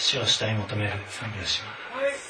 [0.00, 1.68] 主を主体求める賛美をしま
[2.16, 2.29] す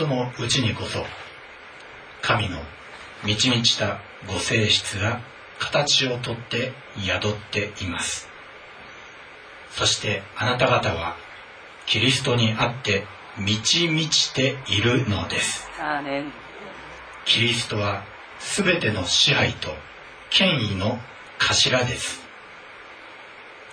[0.00, 1.04] キリストのうちにこそ
[2.22, 2.56] 神の
[3.22, 5.20] 満ち満ちたご性質が
[5.58, 8.26] 形をとって宿っています。
[9.72, 11.16] そしてあなた方は
[11.84, 13.04] キリストにあって
[13.36, 15.68] 満ち満ちているのです。
[17.26, 18.02] キリストは
[18.38, 19.68] 全ての支配と
[20.30, 20.98] 権威の
[21.38, 22.22] 頭です。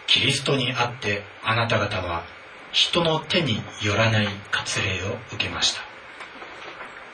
[0.07, 2.25] キリストにあってあなた方は
[2.73, 5.86] 人の手によらない割礼を受けました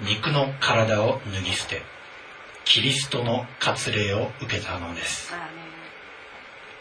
[0.04, 1.82] 肉の体を脱ぎ捨て
[2.66, 5.34] キリストの割礼を受けたのです。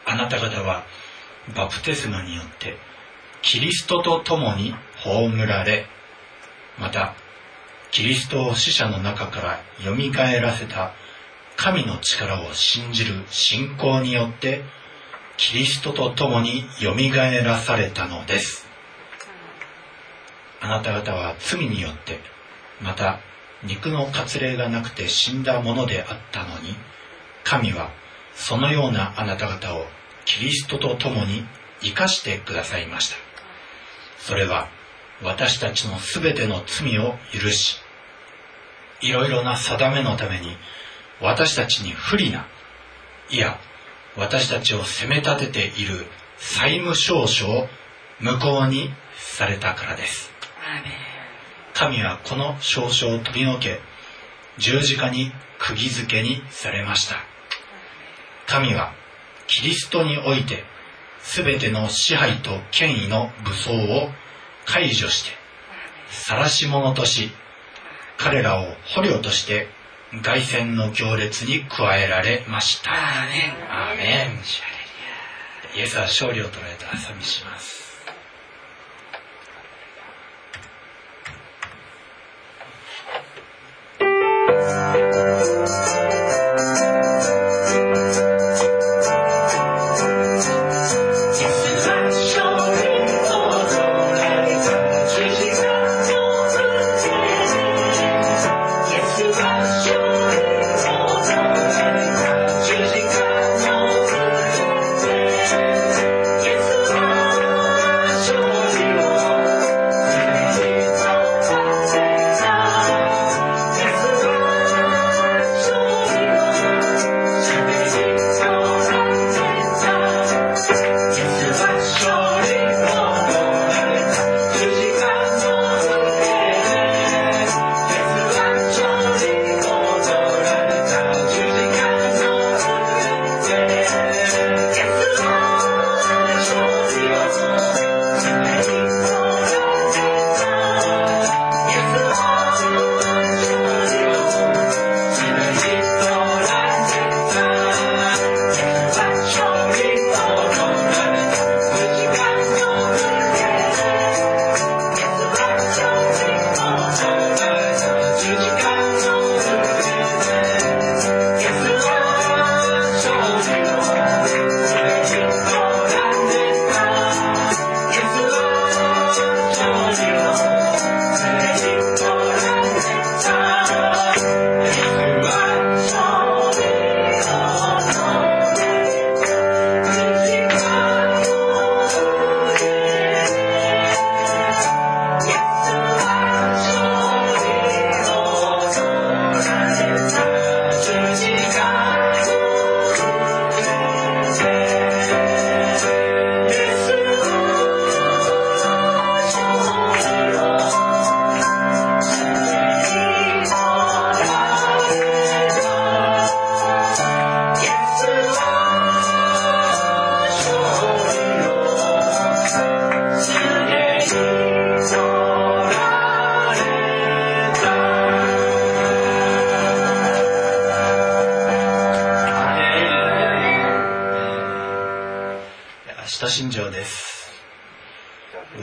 [0.04, 0.84] あなた方は
[1.56, 2.76] バプテスマによって
[3.42, 4.74] キリストと共に
[5.04, 5.86] 葬られ
[6.78, 7.14] また
[7.90, 10.92] キリストを死者の中からよみがえらせた
[11.56, 14.62] 神の力を信じる信仰によって
[15.36, 18.66] キリストと共によみがえらされたのです。
[20.60, 22.31] あなた方は罪によって
[22.80, 23.20] また
[23.64, 26.76] 肉の割礼がなくて死んだものであったのに
[27.44, 27.90] 神は
[28.34, 29.86] そのようなあなた方を
[30.24, 31.44] キリストと共に
[31.80, 33.16] 生かしてくださいました。
[34.18, 34.68] それは
[35.22, 37.80] 私たちのすべての罪を許し
[39.00, 40.56] いろいろな定めのために
[41.20, 42.46] 私たちに不利な
[43.30, 43.58] いや
[44.16, 46.06] 私たちを責め立てている
[46.38, 47.68] 債務証書を
[48.20, 50.30] 無効にされたからです。
[51.74, 53.80] 神はこの証書を飛びのけ
[54.58, 57.16] 十字架に釘付けにされました。
[58.46, 58.92] 神は
[59.46, 60.64] キリストにおいて
[61.22, 64.10] 全ての支配と権威の武装を
[64.66, 65.30] 解除して
[66.10, 67.30] 晒し者とし
[68.18, 69.68] 彼らを捕虜として
[70.22, 72.92] 凱旋の行列に加えられました。
[72.92, 73.70] アーメン。
[73.70, 74.30] アーメ
[75.74, 75.78] ン。
[75.78, 77.91] イエスは勝利を捉えた朝見します
[85.42, 85.91] 明日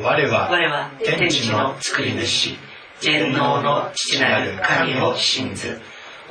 [0.02, 0.28] 我
[0.68, 2.58] は天地の作り主。
[3.02, 5.80] 全能の父なる神を信ず。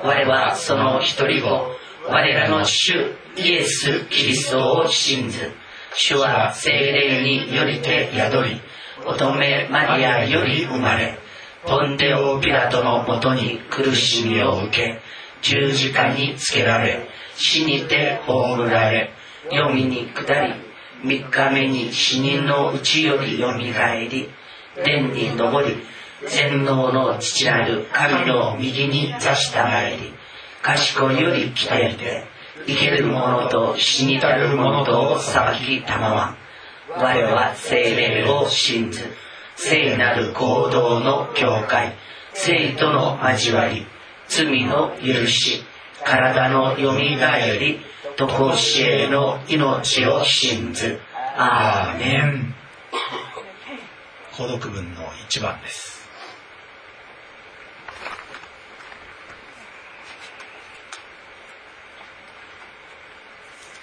[0.02, 1.70] 我はその一人を
[2.08, 5.52] 我らの主イエス・キリストを信ず。
[5.94, 8.60] 主は精霊によりて宿り
[9.06, 11.18] 乙女マリアより生まれ
[11.64, 15.00] ポンテオ・ピラトのもとに苦しみを受け
[15.42, 19.12] 十字架につけられ死にて葬られ
[19.50, 20.67] 黄泉に下り
[21.04, 24.28] 三日目に死人のうちよりよみがえり
[24.84, 25.76] 天に昇り
[26.26, 30.12] 全能の父なる神の右に座したまえり
[30.62, 32.24] 賢いより来ていて
[32.66, 36.36] 生ける者と死にたる者とを裁きたまわ
[36.90, 39.00] 我は精霊を信ず
[39.54, 41.94] 聖なる行動の境界
[42.34, 43.86] 生との交わり
[44.28, 45.62] 罪の許し
[46.08, 47.80] 体のよみがえり
[48.16, 50.98] 常しえの命を信ず。
[51.36, 52.54] アーメン。
[54.32, 56.08] 購読文の1番です。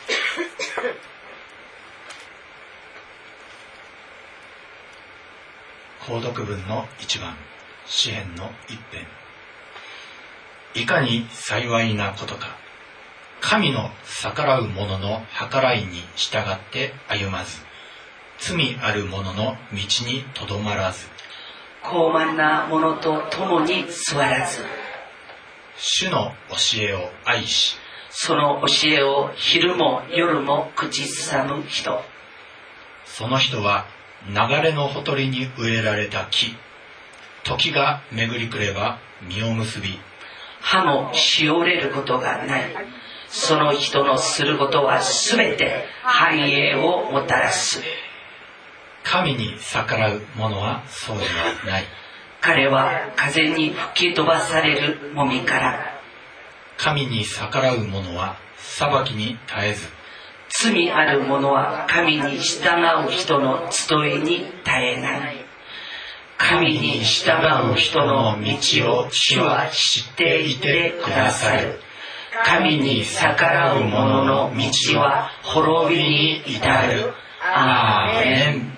[6.01, 7.37] 購読文の1番。
[7.85, 9.05] 詩篇の一編
[10.75, 12.57] いかに幸いなことか
[13.41, 17.57] 神の逆らう者の計らいに従って歩まず
[18.39, 21.07] 罪ある者の道にとどまらず
[21.81, 24.63] 高慢な者と共に座らず
[25.77, 27.77] 主の教えを愛し
[28.17, 32.01] その教えを昼も夜も口ずさむ人。
[33.03, 33.85] その人は
[34.29, 36.55] 流れのほとりに植えられた木。
[37.43, 39.99] 時が巡りくれば実を結び
[40.65, 42.63] 歯もしおれることがない。
[43.29, 47.83] その人のすることは全て繁栄をもたらす。
[49.03, 51.29] 神に逆らう者はそうでは
[51.71, 51.83] ない。
[52.41, 56.01] 彼は風に吹き飛ばされるもみから。
[56.77, 59.87] 神に逆らう者は裁きに絶えず。
[60.49, 62.69] 罪ある者は神に従
[63.07, 65.44] う人の集いに絶えない
[66.49, 67.31] 神に従
[67.71, 71.79] う人の道を主は知っていてくださる。
[72.43, 77.13] 神に逆らう者の道は滅びに至る。
[77.41, 78.75] アーメン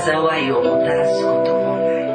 [0.00, 2.08] 災いをもたらすこともない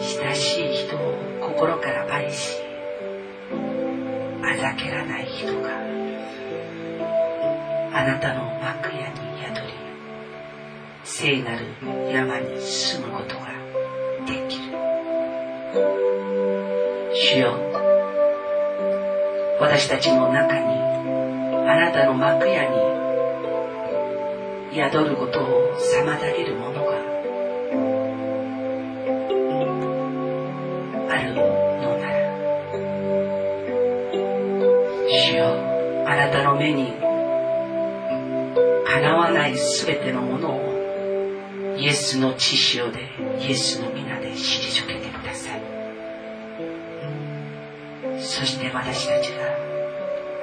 [0.00, 0.98] 親しい人を
[1.40, 2.60] 心から愛し
[4.42, 5.68] あざけらない人が
[7.92, 9.72] あなたの幕屋に宿り
[11.02, 11.66] 聖なる
[12.12, 13.46] 山に住むことが
[14.26, 14.78] できる。
[17.14, 17.54] 主よ
[19.60, 20.66] 私たちの中に
[21.68, 22.87] あなたの幕屋に
[24.72, 26.92] 宿ることを妨げるものが
[31.10, 31.42] あるの
[31.98, 32.18] なら
[35.08, 35.46] 主よ
[36.06, 36.92] あなたの目に
[38.86, 43.08] かなわないすべてのものをイエスの血潮で
[43.40, 45.62] イエスの皆で退けてください。
[48.20, 49.46] そして私たちが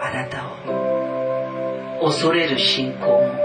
[0.02, 3.45] あなたを恐れる信仰も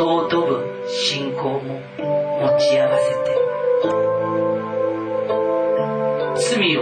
[0.00, 3.38] 尊ぶ信仰も持ち合わせて
[6.56, 6.80] 罪を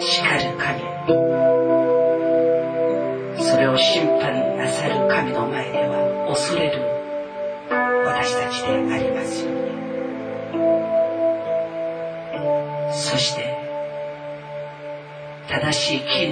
[0.00, 0.82] 叱る神
[3.40, 6.82] それを審判なさる神の前では恐れる
[8.04, 9.62] 私たちでありますように。
[12.92, 13.56] そして
[15.48, 16.31] 正しい木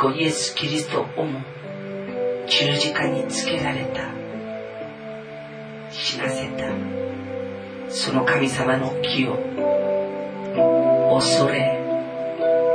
[0.00, 1.42] 子イエス・キリストをも
[2.48, 4.08] 十字架につけられた。
[5.90, 6.64] 死なせた。
[7.90, 9.36] その神様の木を
[11.18, 11.78] 恐れ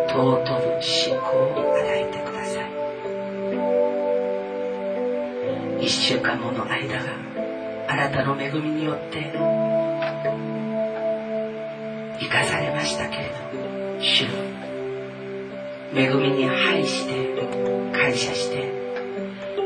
[0.07, 2.61] 尊ぶ信仰を与えてくださ
[5.81, 5.83] い。
[5.83, 7.09] 一週間もの間が
[7.88, 9.31] あなたの恵みによって
[12.19, 13.35] 生かされましたけれど
[13.99, 14.44] 主
[15.97, 17.13] 恵みに配して
[17.93, 18.69] 感謝して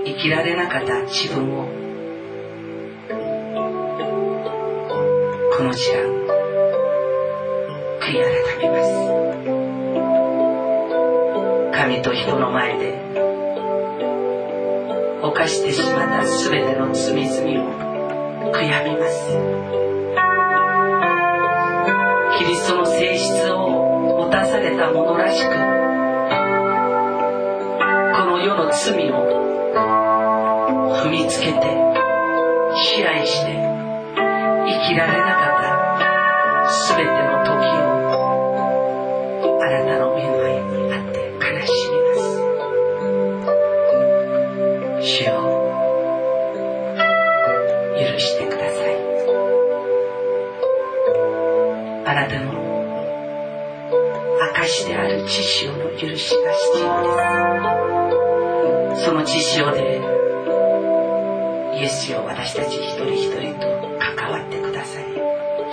[0.05, 1.65] 生きられなかった自分を
[5.57, 6.03] この時間
[7.99, 8.89] 悔い改めます。
[11.75, 12.93] 神と人の前で
[15.23, 19.35] 犯してしまった全ての罪々を悔やみます。
[22.37, 23.67] キリストの性質を
[24.19, 25.78] 持たされたものらしく
[28.41, 29.15] 世の罪を
[31.03, 31.59] 踏みつけて
[32.75, 35.41] 支配して生きられなか
[35.97, 37.38] った全ての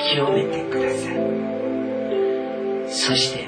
[0.09, 1.17] 清めてください。
[2.89, 3.45] そして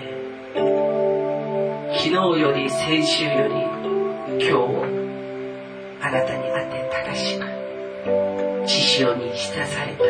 [1.92, 4.85] 昨日より先週より今日を
[6.01, 7.47] あなたにあて正しく
[8.66, 10.05] 知潮に浸された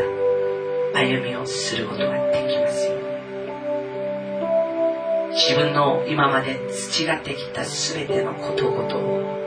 [0.98, 2.94] 歩みをすることができますよ。
[2.94, 2.98] う
[5.30, 9.38] に自分の今まで培ってきた全てのことごとを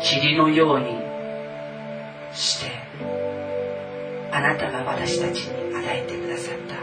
[0.00, 0.96] 塵のように
[2.32, 2.69] して
[4.40, 6.76] あなたが私たちに与えてくださった。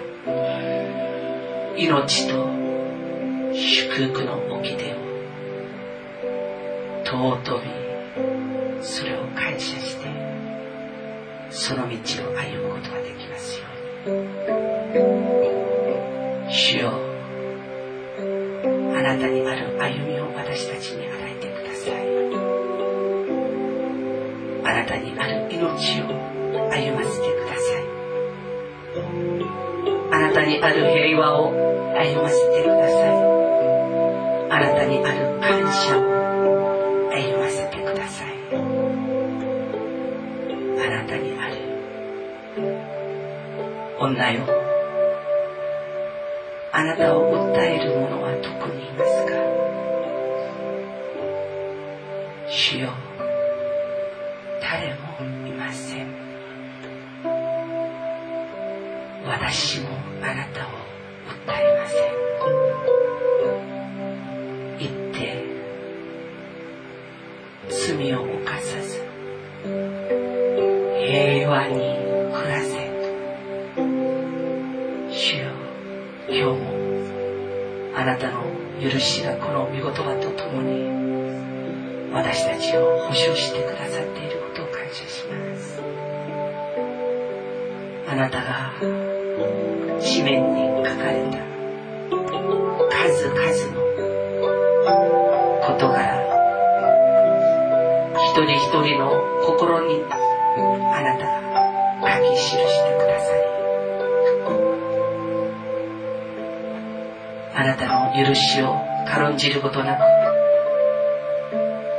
[1.75, 2.47] 命と
[3.51, 4.97] 祝福の掟を
[7.03, 7.65] 尊び
[8.83, 10.05] それを感謝して
[11.49, 13.65] その道を歩むことができますよ
[14.05, 14.17] うに。
[16.53, 16.91] 主よ
[18.95, 21.91] あなたにある歩みを私たちに与えてください。
[24.63, 26.05] あなたにある命を
[26.69, 27.36] 歩ませて
[30.11, 33.09] あなたにある平和を歩ませてください。
[34.49, 36.01] あなたにある感謝を
[37.11, 38.27] 歩ませてください。
[40.79, 41.55] あなたにある。
[43.99, 44.43] 女よ。
[46.71, 49.31] あなたを訴える者はどこにいますか？
[52.49, 53.06] 主よ。
[59.47, 59.86] 私
[99.47, 102.59] 心にあなたが書き記して
[102.99, 103.39] くださり
[107.55, 108.75] あなたの許しを
[109.07, 110.01] 軽んじることなく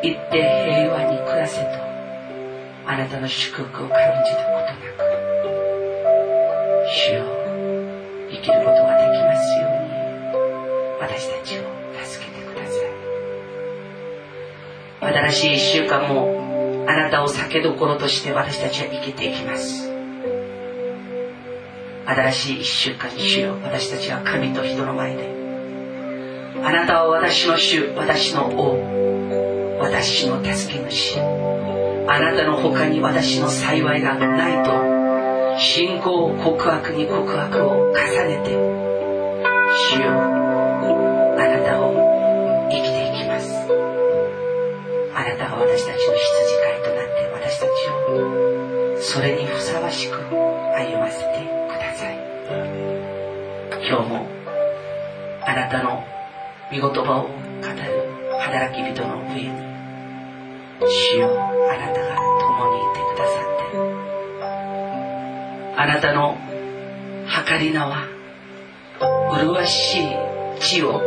[0.03, 1.69] 行って平和に暮らせと
[2.87, 5.09] あなたの祝福を軽んじることなく
[6.93, 7.25] 主よ
[8.31, 9.89] 生きることができますように
[11.01, 11.63] 私たちを
[12.05, 12.73] 助けてくださ
[15.11, 15.33] い。
[15.33, 16.38] 新しい一週間も
[16.89, 19.93] あなたを酒どころとして私たちは生きていきます。
[22.07, 25.29] 新しい一週間に主よ私たちは神と人の前で。
[26.65, 29.79] あなたは私の主私の王。
[29.81, 31.21] 私の助け主。
[32.09, 35.61] あなたの他に私の幸いがないと。
[35.61, 38.57] 信仰告白に告白を重ねて。
[39.91, 41.93] 主よあなたを
[42.71, 43.53] 生きていきます。
[45.15, 46.38] あなたが私たちの羊
[49.19, 50.23] それにふさわしく歩
[51.01, 51.25] ませて
[51.67, 52.15] ください。
[53.91, 54.29] 今日も
[55.45, 56.05] あなたの
[56.71, 57.35] 御言葉を語る
[58.39, 59.51] 働き人の上に
[60.81, 63.75] 主よあなたが共にいてくださって
[65.81, 66.39] あなたの
[67.49, 68.07] 計り名は
[69.33, 70.15] 麗しい
[70.61, 71.03] 地を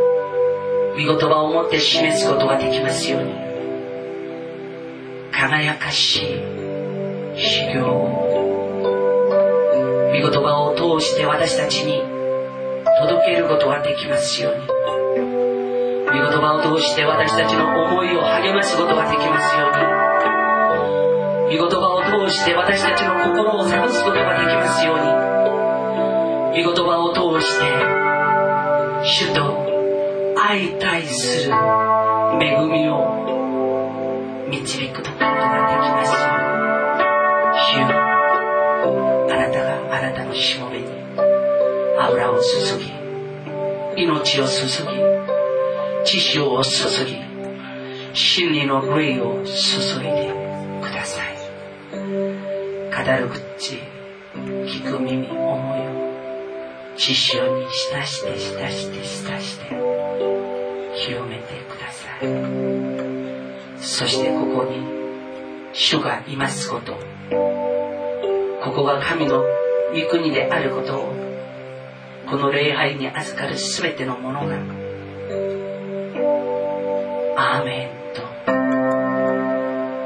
[0.92, 3.40] 御言葉をもって示すことができますように。
[5.32, 6.61] 輝かしい
[7.36, 8.22] 修行を
[10.12, 12.02] 御言葉を通して私たちに
[13.00, 14.66] 届けることができますように。
[16.06, 19.70] 御言葉を通して私たちの思いを励ますことができますよう
[21.50, 21.56] に。
[21.58, 25.02] 御言葉を通して私たちの心を探すことができますように。
[26.62, 27.64] 御言葉を通して
[29.04, 29.56] 主と
[30.36, 31.54] 相対する
[32.40, 35.31] 恵みを導くこと。
[40.32, 40.86] のしもべに
[42.00, 44.66] 油を注ぎ命を注ぎ
[46.04, 46.70] 知識を注
[47.04, 47.18] ぎ
[48.14, 50.32] 真理の霊を注いで
[50.80, 51.36] ください
[51.92, 53.78] 語る口
[54.44, 59.66] 聞く耳思いを知識に浸して浸して浸して
[60.94, 64.82] 広めてくださいそしてここに
[65.74, 66.94] 主がいますこと
[68.64, 69.42] ここが神の
[69.94, 71.14] 御国であることを
[72.28, 74.56] この礼拝に預かる全てのものが
[77.36, 78.22] アーメンと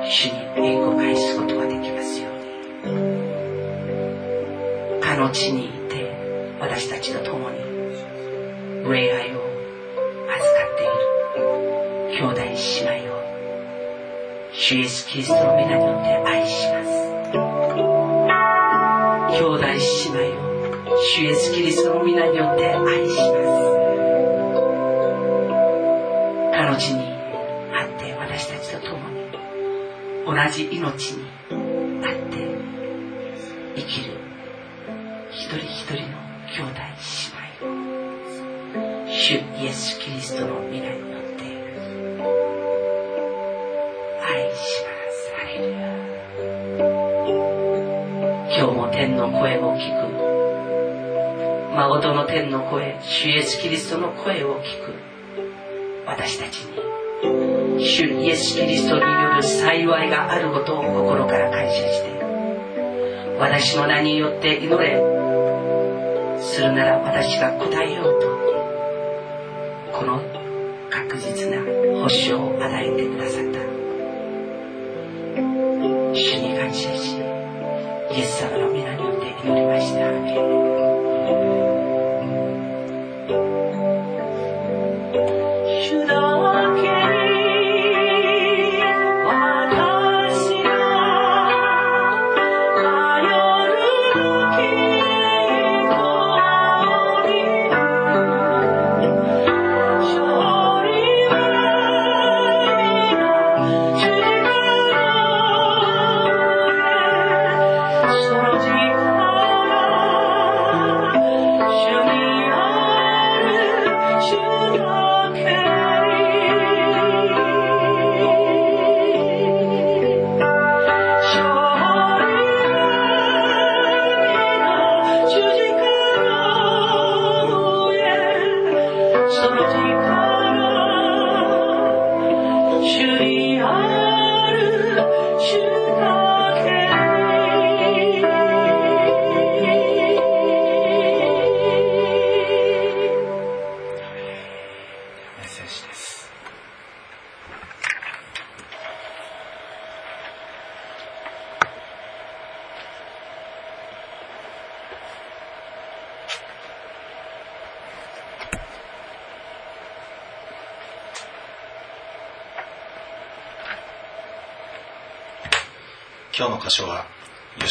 [0.08, 2.46] 主に栄光を返すことができますように。
[5.00, 7.58] かの地にいて私たちと共に
[8.90, 9.40] 礼拝を
[10.32, 11.16] 預かっている。
[12.16, 12.54] 兄弟姉
[13.02, 13.16] 妹を
[14.52, 16.75] 主イエスキリストの皆によって愛します。
[21.16, 23.26] 主イエスキリストの皆によって愛します。
[26.52, 27.06] 彼の地に
[27.72, 29.30] あって私たちと共に
[30.26, 31.24] 同じ命に
[51.96, 54.92] 誠の天の声主イエス・キリストの声を聞く。
[56.06, 62.10] 私たちに主イエス・キリストによる幸いがあることを心から感謝して
[63.38, 65.00] 私の名によって祈れ。
[66.38, 68.26] するなら私が答えようと。
[69.98, 70.20] この
[70.90, 71.62] 確実な
[72.02, 73.60] 保証を与えてくださった。
[76.12, 78.65] 主に感謝しイエス様の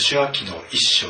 [0.06, 1.08] 吉明の一章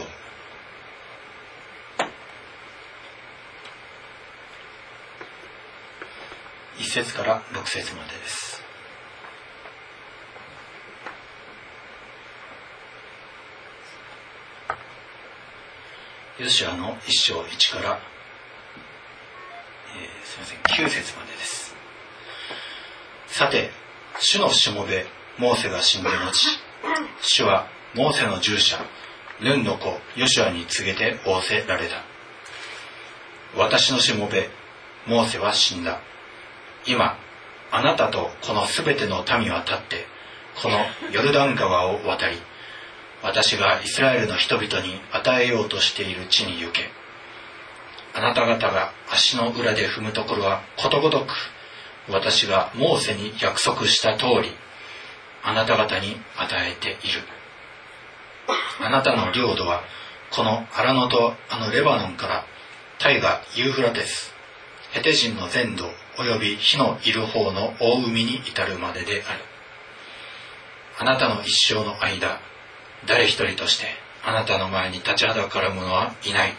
[6.79, 8.63] 一節から六節までです。
[16.39, 17.99] ヨシュアの一章一から、
[19.93, 21.75] えー、すみません九節までです。
[23.27, 23.71] さて
[24.19, 25.05] 主のしもべ
[25.38, 26.31] モーセが死んで後
[27.21, 28.77] 主はモーセの従者
[29.41, 32.03] ヌンの子ヨシュアに告げて仰せられた。
[33.58, 34.49] 私のしもべ
[35.08, 36.01] モーセは死んだ。
[36.86, 37.17] 今
[37.71, 40.05] あなたとこのすべての民は立って
[40.62, 40.77] この
[41.12, 42.38] ヨルダン川を渡り
[43.23, 46.89] 私がイスラエルの人々に与えようとしている地に行け。
[48.13, 51.34] あなた方が足の裏で踏むところはことごとく
[52.10, 54.51] 私がモーセに約束した通り
[55.43, 57.34] あなた方に与えている。
[58.79, 59.84] あなたの領土は
[60.31, 62.45] このアラノとあのレバノンから
[62.99, 64.34] 大河ユーフラテス
[64.91, 65.86] ヘテ人の全土
[66.17, 69.39] 及び火のいる方の大海に至るまでである。
[70.97, 72.39] あなたの一生の間
[73.05, 73.88] 誰一人として
[74.23, 76.53] あなたの前に立ちはだかる者はいない。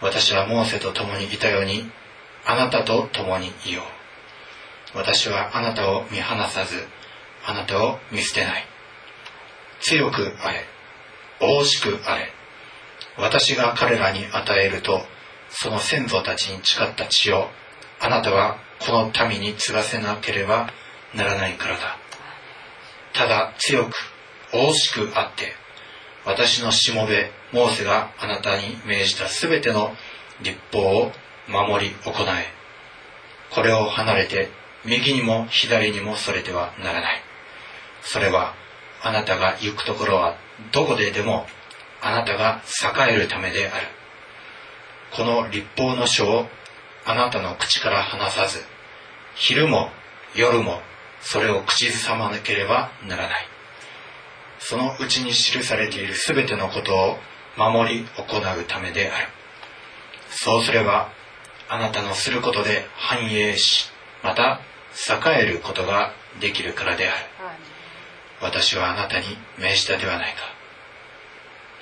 [0.00, 1.90] 私はモーセと共にいたように
[2.46, 3.82] あなたと共にいよ
[4.94, 4.98] う。
[4.98, 6.86] 私はあなたを見放さず
[7.44, 8.67] あなたを見捨てない。
[9.80, 10.64] 強くあれ
[11.40, 12.32] 大しくあれ
[13.16, 15.02] 私が彼らに与えると
[15.50, 17.48] その先祖たちに誓った血を
[18.00, 20.70] あなたはこの民に継がせなければ
[21.14, 21.98] ならないからだ。
[23.12, 23.94] ただ強く
[24.52, 25.52] 大しくあって
[26.24, 29.94] 私のしもべモーセがあなたに命じたすべての
[30.42, 31.12] 立法を
[31.48, 32.46] 守り行え。
[33.50, 34.50] これを離れて
[34.84, 37.22] 右にも左にもそれてはならない。
[38.02, 38.54] それは
[39.02, 40.36] あなたが行くところは
[40.72, 41.46] どこででも
[42.00, 42.62] あなたが
[43.08, 43.86] 栄えるためである。
[45.12, 46.46] この立法の書を
[47.04, 48.62] あなたの口から離さず
[49.34, 49.90] 昼も
[50.34, 50.80] 夜も
[51.20, 53.46] それを口ずさまなければならない。
[54.58, 57.18] そのうちに記されているすべてのことを
[57.56, 59.28] 守り行うためである。
[60.30, 61.10] そうすれば
[61.68, 63.90] あなたのすることで繁栄し
[64.22, 64.60] また
[64.94, 67.37] 栄えることができるからである。
[68.40, 69.26] 私はあなたに
[69.58, 70.40] 命じたではないか。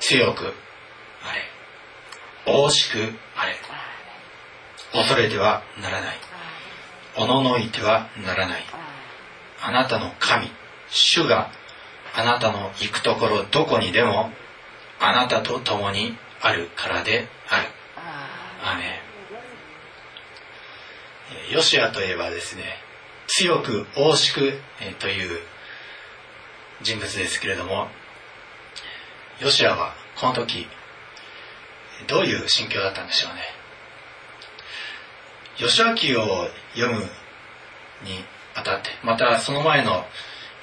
[0.01, 0.49] 強くあ
[1.33, 2.53] れ。
[2.53, 2.99] 大しく
[3.37, 3.57] あれ。
[4.93, 6.17] 恐れてはならない。
[7.17, 8.63] おののいてはならない。
[9.63, 10.51] あなたの神
[10.91, 11.51] 主が
[12.15, 14.31] あなたの行くところどこにでも
[15.01, 17.69] あなたと共にあるからである。
[18.65, 19.03] アメ
[21.51, 21.53] ン。
[21.53, 22.65] ヨシアといえばですね
[23.27, 24.61] 強く大しく
[24.99, 25.41] という
[26.83, 27.89] 人物ですけれども
[29.41, 30.67] ヨシアはこの時
[32.09, 33.41] どういう心境だったんでしょうね。
[35.57, 37.01] 吉明を読む
[38.03, 40.05] にあたってまたその前の、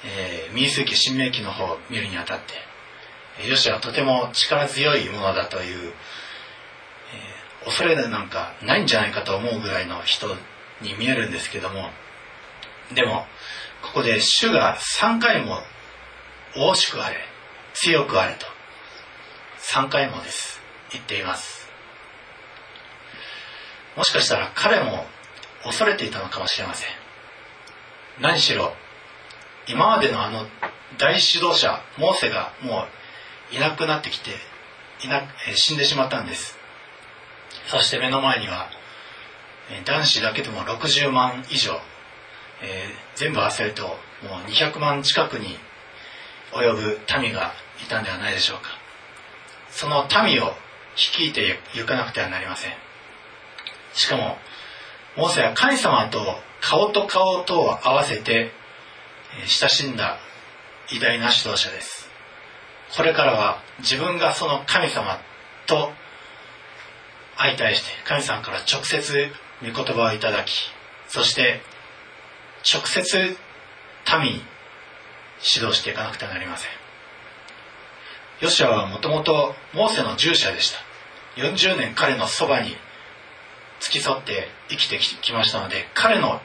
[0.04, 5.92] えー、民数記新明記の方を見るにあたってヨシアはとても力強いものだという、
[7.62, 10.28] えー、恐れなんかないんじゃないかと思うぐらいの人
[10.80, 11.90] に見えるんですけども
[12.94, 13.26] でも
[13.82, 15.58] ここで主が3回も
[16.56, 17.16] 大しくあれ
[17.74, 18.46] 強くあれと
[19.58, 20.60] 3回もです
[20.92, 21.68] 言っています。
[23.96, 25.04] もしかしたら彼も
[25.64, 26.88] 恐れていたのかもしれません。
[28.20, 28.72] 何しろ
[29.66, 30.46] 今までのあの
[30.98, 32.86] 大指導者モーセがも
[33.52, 34.30] ういなくなってきて
[35.02, 35.22] いな
[35.54, 36.56] 死んでしまったんです。
[37.66, 38.68] そして目の前には
[39.84, 41.80] 男子だけでも60万以上、
[42.62, 43.96] えー、全部合わせるとも
[44.46, 45.58] う200万近くに
[46.54, 47.52] 及ぶ民が
[47.84, 48.70] いたんではないでしょうか。
[49.70, 50.52] その民を
[50.96, 52.72] 率いて行かなくてはなりません。
[53.94, 54.36] しかも
[55.16, 56.20] モーセは神様と
[56.60, 58.50] 顔と顔とを合わせて
[59.46, 60.18] 親しんだ
[60.90, 62.08] 偉大な指導者です。
[62.96, 65.18] これからは自分がその神様
[65.66, 65.90] と
[67.36, 69.30] 相対して神様から直接
[69.62, 70.70] 御言葉をいただき
[71.08, 71.60] そして
[72.72, 73.36] 直接
[74.22, 74.42] 民に
[75.44, 76.70] 指導していかなくてはなりません。
[78.40, 80.78] ヨシアはもともとモーセの従者でした。
[81.36, 82.76] 40年彼のそばに
[83.80, 86.40] 付き添って生きてきましたので彼の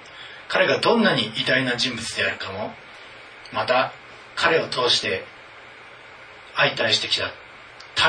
[0.48, 2.72] 彼がどんなに偉大な人物であるかも
[3.54, 3.94] また
[4.36, 5.24] 彼を通して
[6.56, 7.32] 相対してきた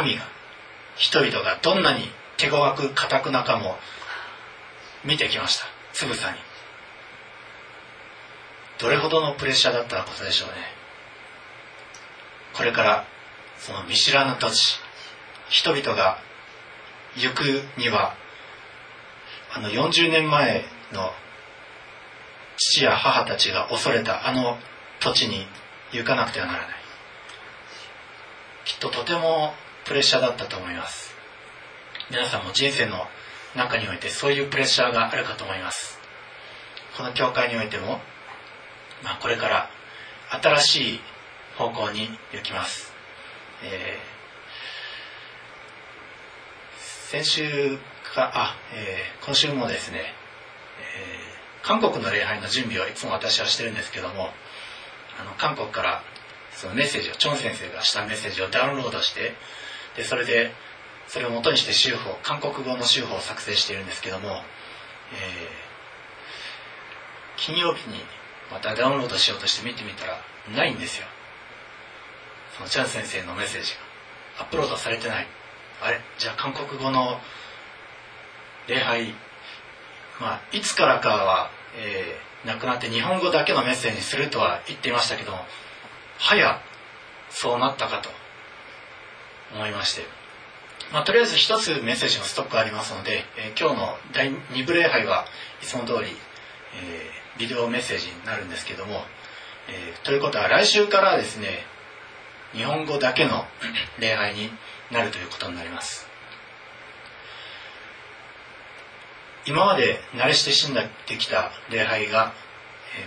[0.03, 0.25] 民が
[0.97, 2.05] 人々がどんなに
[2.37, 3.77] 手強く固くなかも
[5.05, 5.67] 見てきました。
[5.93, 6.39] つぶさに。
[8.79, 10.80] どれほどのプレッシャーだったことでしょうね。
[12.55, 13.05] これから
[13.59, 14.81] その見知らぬ土地
[15.49, 16.19] 人々が
[17.17, 18.15] 行くには
[19.53, 21.11] あの40年前の
[22.57, 24.59] 父や母たちが恐れたあの
[25.01, 25.47] 土地に
[25.93, 26.69] 行かなくてはならない。
[28.65, 31.15] きっととてもプレッシャーだったと思います。
[32.11, 33.09] 皆さんも人生の
[33.57, 35.99] 中においてそういうプレッシャーがあるかと思います。
[36.97, 38.01] この教会においても、
[39.03, 39.71] まあ、これから
[40.31, 41.01] 新しい
[41.61, 42.91] 方向に行きます、
[43.63, 47.77] えー、先週
[48.15, 54.31] かあ、えー、今週もですね、えー、韓国の礼拝の準備をいつも私はしてるんですけども
[55.21, 56.03] あの韓国から
[56.53, 59.35] そのメッセージをチョン先生がしたメッセージをダウンロードして
[59.99, 60.53] でそれで
[61.09, 64.41] それを元にして州法韓国語の州法を作成しているんですけども、えー、
[67.37, 67.99] 金曜日に
[68.51, 70.23] またダウンロードしようとして見てみたら
[70.57, 71.07] ないんですよ。
[72.61, 73.73] そのチャン先生のメッセージ
[74.37, 75.27] がアップロードされてない。
[75.83, 76.01] あれ？
[76.19, 77.19] じゃあ韓国語の
[78.69, 79.15] 礼拝？
[80.21, 85.39] まあいつからかは、えー、なくなって日本語だけのメッセージにするとは言っていましたけども
[86.19, 86.61] はや
[87.31, 88.11] そうなったかと
[89.55, 90.03] 思いまして。
[90.93, 95.25] まあ、とりあえず一つメッセージのストックありますので、えー、今日の第2部礼拝は
[95.63, 96.11] いつも通り、
[96.75, 99.05] えー、ビデオメッセージになるんですけども、
[99.69, 101.70] え、ということは来週からですね
[102.53, 103.45] 日本語だけの
[103.99, 104.51] 礼拝に
[104.91, 106.09] なるということになります。
[109.47, 112.33] 今まで慣れ親しんできた礼拝が、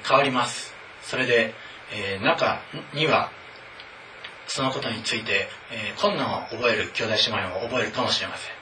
[0.08, 0.74] 変わります。
[1.02, 1.54] それで、
[1.92, 2.62] え中
[2.94, 3.30] には
[4.48, 8.54] そのことについて、え、困難を覚える兄弟姉妹も覚えるかもしれません。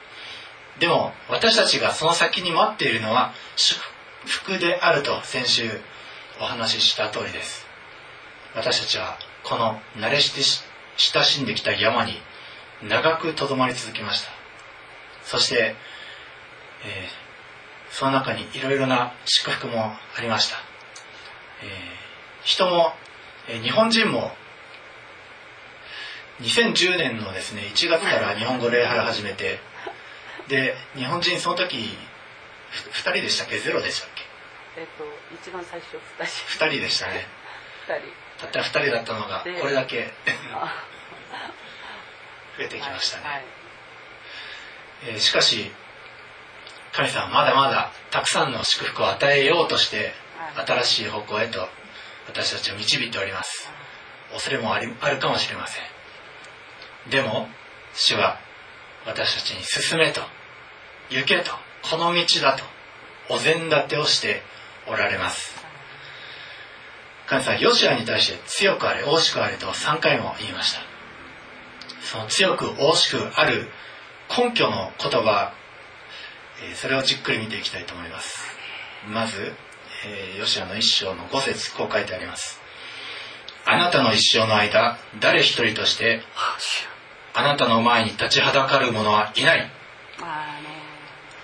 [0.80, 3.80] でも私たちがその先に待っているのは祝
[4.26, 5.70] 福であると先週
[6.40, 7.66] お話しした通りです。
[8.54, 10.32] 私たちはこの慣れし
[10.96, 12.20] 親しんできた山に
[12.82, 14.30] 長くとどまり続けました。
[15.24, 15.76] そして、
[16.84, 20.56] えー、その中にいろいろな祝福もありました、
[21.62, 21.68] えー、
[22.42, 22.92] 人も、
[23.48, 24.32] えー、日本人も
[26.40, 29.60] 2010年のですね1月から日本語礼拝を始めて
[30.48, 31.90] で日本人その時2
[33.02, 33.58] 人でしたっけ？
[33.58, 34.10] ゼロでしたっ
[34.74, 34.80] け？
[34.80, 35.04] えっと
[35.40, 36.64] 一番最初2人。
[36.64, 37.26] 2人でしたね
[38.42, 40.12] たった2人だったのがこれだけ。
[42.58, 43.44] 増えてきましたね、はいはい、
[45.06, 45.72] えー、しかし
[46.92, 50.12] 神様まだまだたくさんの祝福を与えようとして
[50.66, 51.66] 新しい方向へと
[52.26, 53.70] 私たちを導いております。
[54.32, 57.10] 恐れもありあるかもしれません。
[57.10, 57.48] でも
[57.94, 58.38] 主は
[59.06, 60.20] 私たちに進めと
[61.10, 61.52] 行けと
[61.90, 62.64] この道だと
[63.28, 64.42] お膳立てをして
[64.86, 65.51] おられます
[67.32, 70.80] 神様ヨシアに対して強くあれ大しくあれと3回も言いました。
[72.02, 73.70] その強く大しくある
[74.28, 75.54] 根拠の言葉
[76.74, 78.54] それをじっくり見ていきたいと思います。
[79.08, 79.54] まず
[80.38, 82.60] ヨシアの一章の5節こう書いてあります。
[83.64, 86.20] あなたの一生の間誰一人として
[87.32, 89.70] あなたの前に立ちはだかる者はいない。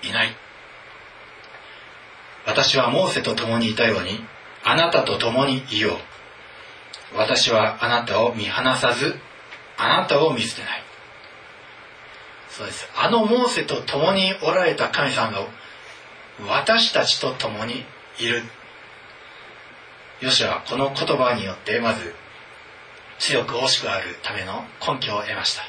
[0.03, 0.37] いない。
[2.45, 4.23] 私はモーセと共にいたように
[4.69, 5.95] あなたと共にいよ
[7.15, 7.17] う。
[7.17, 9.19] 私はあなたを見放さず
[9.79, 10.83] あなたを見捨てない。
[12.51, 12.87] そうです。
[12.95, 15.47] あのモーセと共におられた神様が
[16.47, 17.83] 私たちと共に
[18.19, 18.43] いる。
[20.21, 22.15] ヨシはこの言葉によってまず
[23.19, 25.63] 強く惜しくあるための根拠を得ました。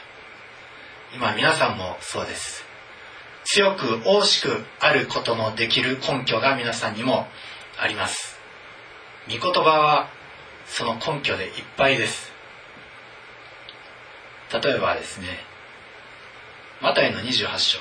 [1.16, 2.66] 今皆さんもそうです。
[3.46, 7.28] 強く惜しくあることのできる根拠が皆さんにも
[7.78, 8.29] あります。
[9.30, 10.10] 御言葉は
[10.66, 12.32] その根拠でいっぱいです。
[14.52, 15.28] 例えばですね
[16.82, 17.80] マタイの28章。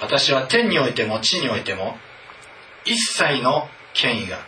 [0.00, 1.96] 私は天においても地においても
[2.84, 4.38] 一切の権威が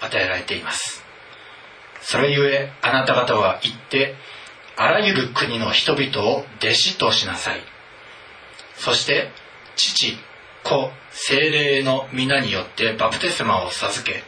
[0.00, 1.04] 与えられています。
[2.00, 4.16] それゆえあなた方は行って
[4.76, 7.60] あらゆる国の人々を弟子としなさい。
[8.74, 9.30] そして
[9.76, 10.16] 父
[10.64, 14.22] 子精霊の皆によってバプテスマを授け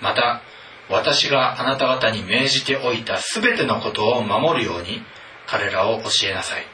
[0.00, 0.42] また
[0.88, 5.02] 私があなた方に命じておいた全てのことを守るように
[5.46, 6.64] 彼らを教えなさい。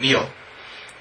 [0.00, 0.20] 見よ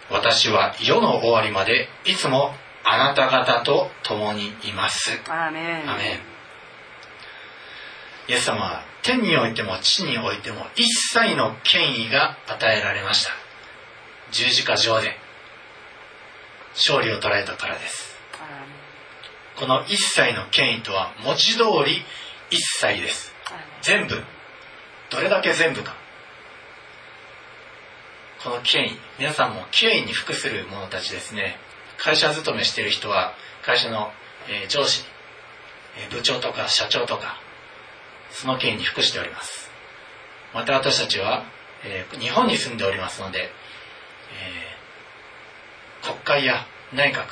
[0.10, 2.54] 私は世の終わりまでいつも
[2.84, 5.20] あなた方と共にいます。
[5.30, 5.92] アメン。
[5.92, 6.38] アメン。
[8.30, 13.32] イエス様は天においても地においても一切の権威が与えられました。
[14.32, 15.18] 十字架上で
[16.78, 18.16] 勝利を捉えたからです。
[19.56, 22.04] この一切の権威とは文字通り
[22.52, 23.34] 一切です。
[23.82, 24.24] 全部
[25.10, 25.96] どれだけ全部か。
[28.44, 31.58] この権威皆さんも権威に服する者たちですね。
[31.98, 34.12] 会社勤めしてる人は会社の、
[34.70, 35.04] 上司、
[36.12, 37.42] 部長とか社長とか
[38.30, 39.72] その権威に服しております。
[40.54, 41.44] また私たちは、
[42.20, 43.50] 日本に住んでおりますので、
[44.32, 44.67] えー
[46.04, 47.26] 国会や内閣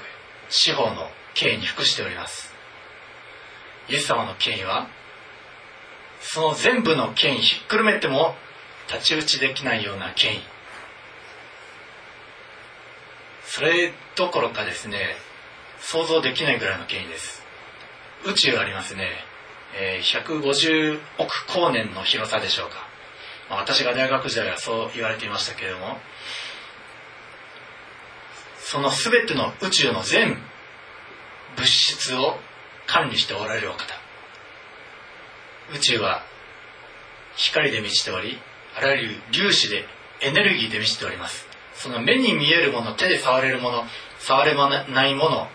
[0.49, 2.53] 司法の権威に服しております。
[3.89, 4.87] イエス様の権威は
[6.21, 8.35] その全部の権威ひっくるめても
[8.87, 10.39] 太刀打ちできないような権威。
[13.45, 15.15] それどころかですね
[15.79, 17.43] 想像できないぐらいの権威です。
[18.25, 19.11] 宇宙ありますね、
[19.77, 22.77] えー150億光年の広さでしょうか、
[23.49, 25.97] まあ私が大学時代はそう言われていましたけれども
[28.65, 30.37] その全ての宇宙の全
[31.55, 32.35] 物質を
[32.87, 33.93] 管理しておられるお方。
[35.75, 36.23] 宇宙は
[37.35, 38.39] 光で満ちており
[38.75, 39.85] あらゆる粒子で
[40.21, 41.47] エネルギーで満ちております。
[41.75, 43.83] その目に見えるもの手で触れるもの
[44.19, 45.47] 触れないもの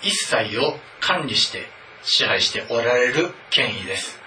[0.00, 1.66] 一切を管理して
[2.02, 4.18] 支配しておられる権威です。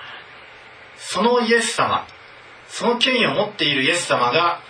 [0.98, 2.06] そのイエス様
[2.70, 4.62] その権威を持っているイエス様が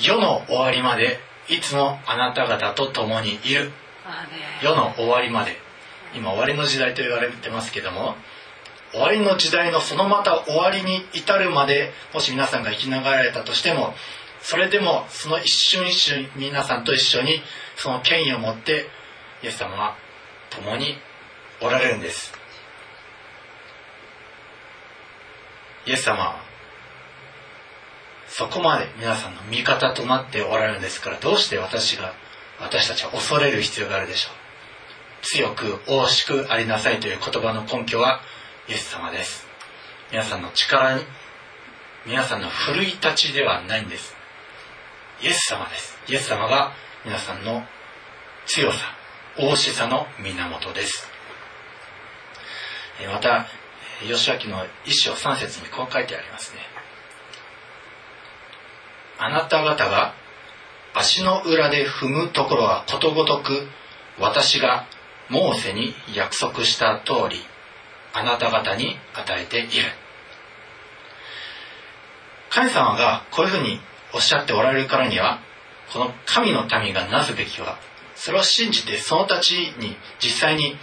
[0.00, 3.72] 世の終わりまでいつもあなた方と共にいる。
[4.62, 5.56] 世の終わりまで。
[6.14, 8.14] 今終わりの時代と言われてますけども
[8.92, 13.94] 終わりの時代のそのまた終わりに至るまでもし皆さんが生きながられたとしても
[14.42, 17.40] それでもその一瞬一瞬皆さんと一緒に
[17.76, 18.86] その権威を持って
[19.42, 19.96] イエス様は
[20.50, 20.98] 共に
[21.62, 22.32] おられるんです。
[25.86, 26.51] イエス様は
[28.34, 32.14] そこまで皆さんの味方となっておられるんですからどうして私が
[32.60, 34.34] 私たちは恐れる必要があるでしょう？
[35.22, 38.20] 強く大しくありなさいという言葉の根拠は
[38.68, 39.46] イエス様です。
[40.10, 41.04] 皆さんの力に
[42.06, 44.14] 皆さんの奮い立ちではないんです。
[45.20, 45.98] イエス様です。
[46.08, 46.72] イエス様が
[47.04, 47.62] 皆さんの
[48.46, 48.78] 強さ
[49.38, 51.06] 大しさの源です。
[53.12, 53.46] また
[54.02, 56.71] え義明の一章三節にこう書いてありますね。
[59.18, 60.14] あなた方が
[60.94, 63.68] 足の裏で踏むところはことごとく
[64.18, 64.86] 私が
[65.28, 67.40] モーセに約束した通り
[68.12, 69.68] あなた方に与えている。
[72.50, 73.80] 神様がこういうふうに
[74.12, 75.40] おっしゃっておられるからには
[75.90, 77.78] この神の民がなすべきは
[78.14, 80.76] それを信じてその立ちに実際に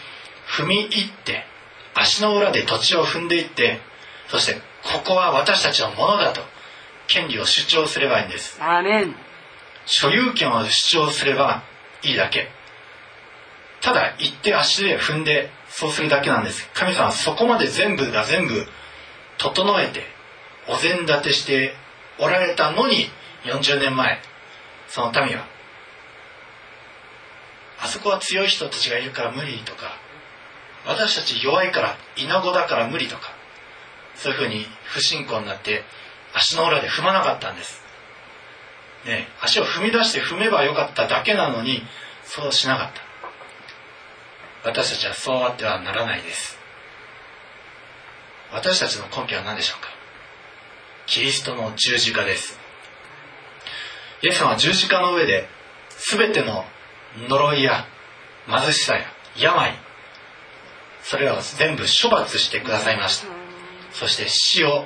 [0.58, 1.46] 踏み入って
[1.94, 3.80] 足の裏で土地を踏んでいって
[4.30, 4.60] そしてこ
[5.06, 6.42] こは私たちのものだと。
[7.10, 8.58] 権利を主張すればいいんです。
[9.86, 11.64] 所有権を主張すれば
[12.04, 12.48] いいだけ。
[13.82, 16.70] ただ行って足で踏んでそうするだけなんです。
[16.74, 18.66] 神様はそこまで全部が全部
[19.38, 20.04] 整えて
[20.68, 21.74] お膳立てして
[22.20, 23.08] おられたのに
[23.44, 24.20] 40年前
[24.88, 25.46] その民は。
[27.82, 29.98] あそこは強い人たちがいるから無理とか
[30.86, 33.34] 私たち弱いから稲子だから無理とか
[34.16, 35.84] そういうふうに不信仰になって
[36.34, 37.82] 足の裏で踏まなかったんです。
[39.06, 41.82] ね、足を踏み出して踏めばよかっただけなのに
[42.24, 44.70] そうしなかった。
[44.70, 46.58] 私たちはそうあってはならないです。
[48.52, 49.90] 私たちの根拠は何でしょうか。
[51.06, 52.60] キリストの十字架です。
[54.22, 55.48] イエス様は十字架の上で
[56.12, 56.66] 全ての
[57.28, 57.86] 呪いや
[58.48, 59.06] 貧しさや
[59.38, 59.74] 病
[61.04, 63.28] それらを全部処罰してくださいました。
[63.92, 64.86] そして死を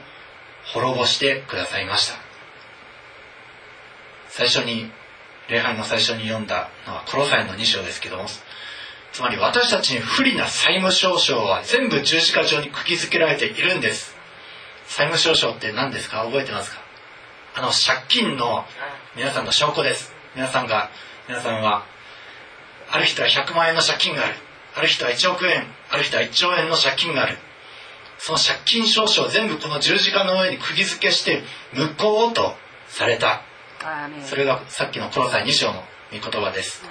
[0.73, 2.15] 滅ぼしてくださいました。
[4.29, 4.89] 最初に
[5.49, 8.25] 礼拝の最初に読んだのはコロサイの2章ですけども
[9.11, 14.15] つまり私たちに不利な債務証書は全部十字架上に釘付けられているんです。
[14.87, 16.23] 債務証書って何ですか？
[16.23, 16.81] 覚えてますか？
[17.55, 18.65] あの借金の
[19.15, 20.11] 皆さんの証拠です。
[20.33, 20.89] 皆さんが
[21.27, 21.85] 皆さんは
[22.89, 24.33] ある人は100万円の借金がある。
[24.75, 25.67] ある人は1億円。
[25.91, 27.37] ある人は1兆円の借金がある。
[28.25, 31.43] その借金証書を全部この十字架の上に釘付けして
[31.73, 32.55] 無効と
[32.87, 33.41] された。
[34.23, 36.85] それがさっきのコロサイ2章の御言葉です。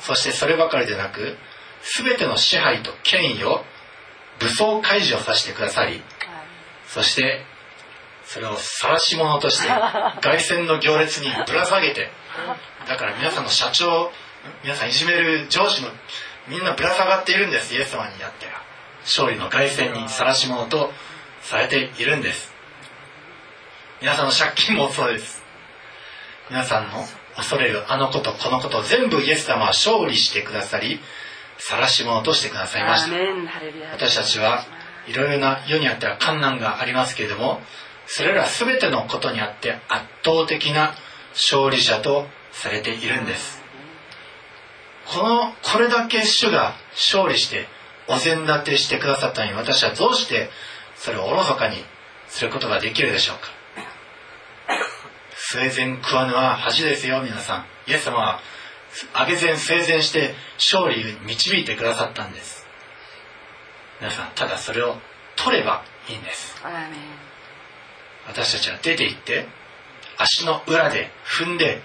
[0.00, 1.38] そしてそればかりでなく
[2.04, 3.64] 全ての支配と権威を
[4.38, 6.02] 武装解除させてくださり
[6.86, 7.42] そして
[8.24, 9.68] それを晒し者として
[10.20, 12.10] 凱旋の行列にぶら下げて
[12.86, 14.12] だから皆さんの社長
[14.62, 15.90] 皆さんいじめる上司の
[16.48, 18.46] みんなぶら下がっているんですイエス様にやって。
[18.46, 18.59] は
[19.02, 20.92] 勝利の凱旋に晒し者と
[21.42, 22.52] されているんです。
[24.00, 25.42] 皆さんの借金もそうです。
[26.48, 27.04] 皆さんの
[27.36, 31.00] 恐れるあのことこのこと全部イエス様は勝利してくださり
[31.58, 33.16] 晒し者としてくださいました。
[33.92, 34.64] 私たちは
[35.06, 37.60] いろいろな世にあっては困難がありますけれども
[38.06, 40.94] それら全てのことにあって圧倒的な
[41.32, 43.60] 勝利者とされているんです。
[45.06, 47.66] このこれだけ主が勝利して
[48.10, 50.50] お膳立てしてくださったのに私はどうして
[50.96, 51.76] それをおろそかに
[52.28, 53.48] することができるでしょうか？
[55.34, 57.66] 生前食わぬは恥ですよ皆さん。
[57.90, 58.40] イエス様は
[59.14, 60.34] あげ膳生前して
[60.72, 62.66] 勝利に導いてくださったんです。
[64.00, 64.96] 皆さんただそれを
[65.36, 66.56] 取ればいいんです。
[68.26, 69.46] 私たちは出て行って
[70.18, 71.80] 足の裏で踏んで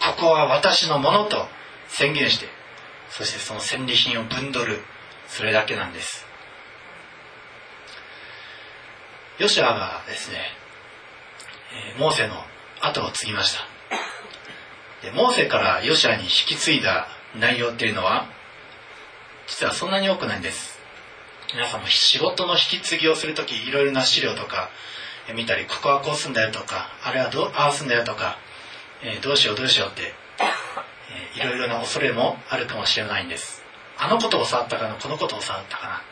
[0.00, 1.46] ここは私のものと
[1.88, 2.46] 宣言して
[3.10, 4.80] そしてその戦利品を分取る
[5.28, 6.26] それだけなんです。
[9.38, 10.38] ヨシアがですね、
[11.98, 12.34] モーセの
[12.80, 13.60] 後を継ぎました。
[15.02, 17.06] でモーセからヨシアに引き継いだ
[17.38, 18.26] 内容っていうのは
[19.46, 20.78] 実はそんなに多くないんです。
[21.54, 24.68] 皆さんも仕事の引き継ぎをする時いろいろな資料とか
[25.34, 28.38] 見たりここはこうすんだよとかあれはどうああすんだよとか、
[29.02, 30.12] えーどうしようどうしようって、
[31.36, 33.57] えーいろいろな恐れもあるかもしれないんです。
[33.98, 36.02] あのことを触ったかなこのことを触ったかな。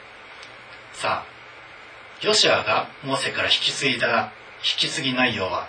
[0.93, 1.37] さあ
[2.23, 5.69] ヨシアがモーセから引き継いだ引き継ぎ内容は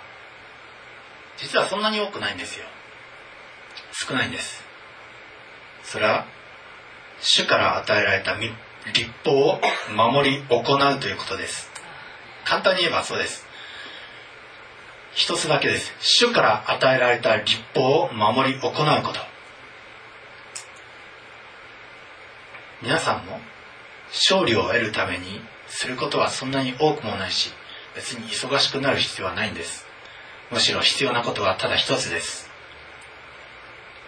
[1.36, 2.66] 実はそんなに多くないんですよ。
[3.92, 4.64] 少ないんです。
[5.84, 6.26] それは
[7.20, 8.54] 主から与えられた立
[9.24, 9.60] 法を
[9.94, 11.70] 守り行うということです。
[12.44, 13.46] 簡単に言えばそうです。
[15.12, 15.92] 一つだけです。
[16.00, 19.20] 主から与えられた立法を守り行うこと。
[22.82, 23.40] 皆さんも
[24.08, 27.50] 勝利を得るためにすることはそんなに多くもないし
[27.94, 29.86] 別に忙しくなる必要はないんです。
[30.50, 32.48] むしろ必要なことはただ一つです。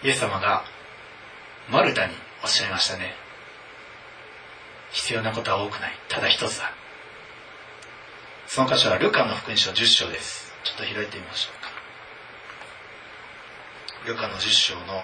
[0.04, 0.64] イエス様が
[1.68, 3.14] マルタにおっしゃいましたね。
[4.92, 5.92] 必要なことは多くない。
[6.08, 6.72] ただ一つだ。
[8.46, 10.52] その箇所はルカの福音書10章です。
[10.64, 11.70] ちょっと開いてみましょうか。
[14.06, 15.00] ルカの10章の、えー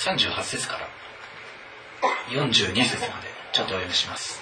[0.00, 0.88] 38節から。
[2.30, 3.28] 42節まで。
[3.52, 4.40] ちょっとお読みします。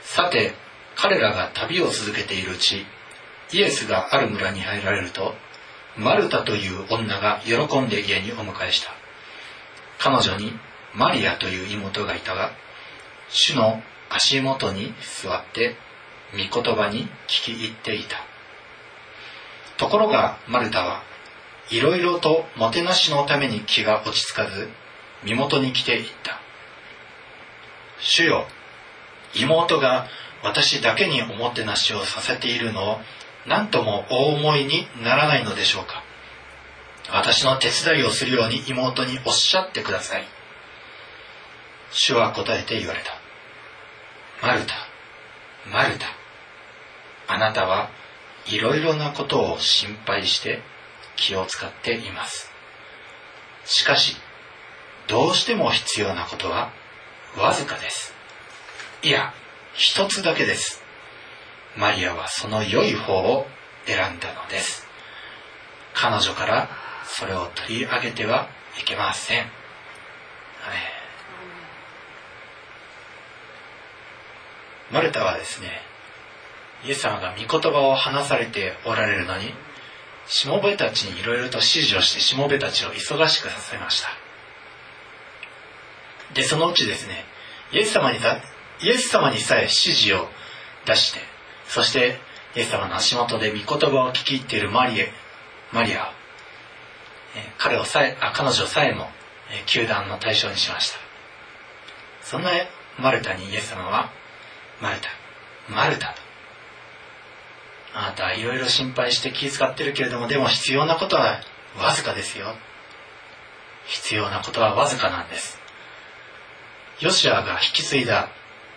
[0.00, 0.54] さて
[0.94, 2.86] 彼らが旅を続けているうち
[3.52, 5.34] イエスがある村に入られると
[5.96, 8.90] マルタという女が喜んで家にお迎えした。
[9.98, 10.52] 彼女に
[10.94, 12.52] マリアという妹がいたが
[13.28, 15.76] 主の足元に座って
[16.32, 18.16] 御言葉に聞き入っていた。
[19.76, 21.02] ところがマルタは
[21.70, 24.68] いろいろともてなしのために気が落ち着かず
[25.24, 26.40] 身元に来ていった。
[27.98, 28.46] 主よ
[29.34, 30.06] 妹が
[30.42, 33.00] 私だけにおもてなしをさせているのを
[33.46, 36.02] 何ともお思いにならないのでしょうか。
[37.10, 40.24] 私の手伝いをするように妹におっしゃってください。
[41.90, 44.46] 主は答えて言われた。
[44.46, 44.74] マルタ
[45.70, 46.06] マルタ。
[47.28, 47.90] あなたは
[48.46, 50.62] いろいろなことを心配して
[51.16, 52.50] 気を使っています。
[53.64, 54.16] しかし
[55.08, 56.70] どうしても必要なことは
[57.36, 58.14] わずかです。
[59.02, 59.32] いや
[59.74, 60.82] 一つだけです。
[61.76, 63.46] マリアはその良い方を
[63.86, 64.86] 選んだのです。
[65.94, 66.68] 彼女から
[67.04, 68.48] それを取り上げては
[68.80, 69.48] いけません、はい。
[74.90, 75.68] マルタはですね
[76.84, 79.52] イエス様が御言葉を話されておられるのに
[80.28, 84.08] しもべたちにいろいろと指示をしてしもべたちを忙しくさせました。
[86.34, 87.24] でそのうちですね
[87.72, 88.40] イエス様にさ
[88.82, 90.28] イエス様にさえ指示を
[90.84, 91.20] 出して
[91.68, 92.18] そして
[92.56, 95.12] イエス様の足元で御言葉を聞き入っているマリエ
[95.72, 96.12] マリア、
[97.58, 99.08] 彼をさえあ彼女さえも、
[99.66, 100.98] 球団の対象にしました。
[102.22, 102.50] そんな
[102.98, 104.10] マルタにイエス様は
[104.80, 105.08] マルタ
[105.68, 106.25] マルタと
[107.98, 111.40] あなたはいろいろ心配して気遣ってるけれどもでも必要なことは
[111.78, 112.54] わずかですよ。
[113.86, 115.58] 必要なことはわずかなんです。
[117.00, 118.28] ヨシアが引き継いだ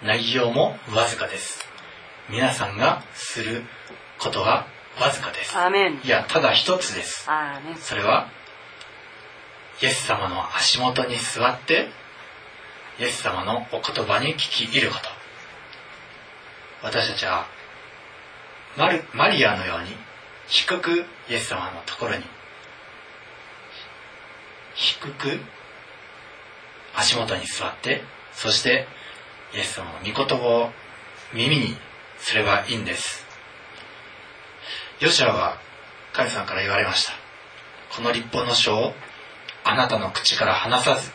[0.02, 1.68] 内容もわずかです。
[2.30, 3.64] 皆さんがする
[4.20, 4.68] ことは
[4.98, 5.54] わずかです。
[6.02, 7.28] いやただ一つです。
[7.82, 8.30] それは
[9.82, 11.90] イエス様の足元に座って
[13.00, 15.10] イエス様のお言葉に聞き入ること。
[16.84, 17.59] 私たちは
[18.80, 19.90] マルマリアのように
[20.48, 22.24] 低くイエス様のところに
[24.74, 25.38] 低く
[26.96, 28.02] 足元に座って
[28.32, 28.88] そして
[29.54, 30.70] イエス様の御言葉を
[31.34, 31.76] 耳に
[32.20, 33.26] すればいいんです。
[35.02, 35.58] ヨシアは
[36.14, 37.12] 神様から言われました。
[37.94, 38.94] この立法の書を
[39.66, 41.12] あなたの口から離さず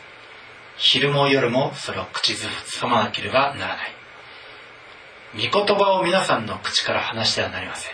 [0.77, 3.94] 昼も夜もそれを口ずさまなければならない。
[5.35, 7.93] 御言葉を皆さんの口から話してはなりません。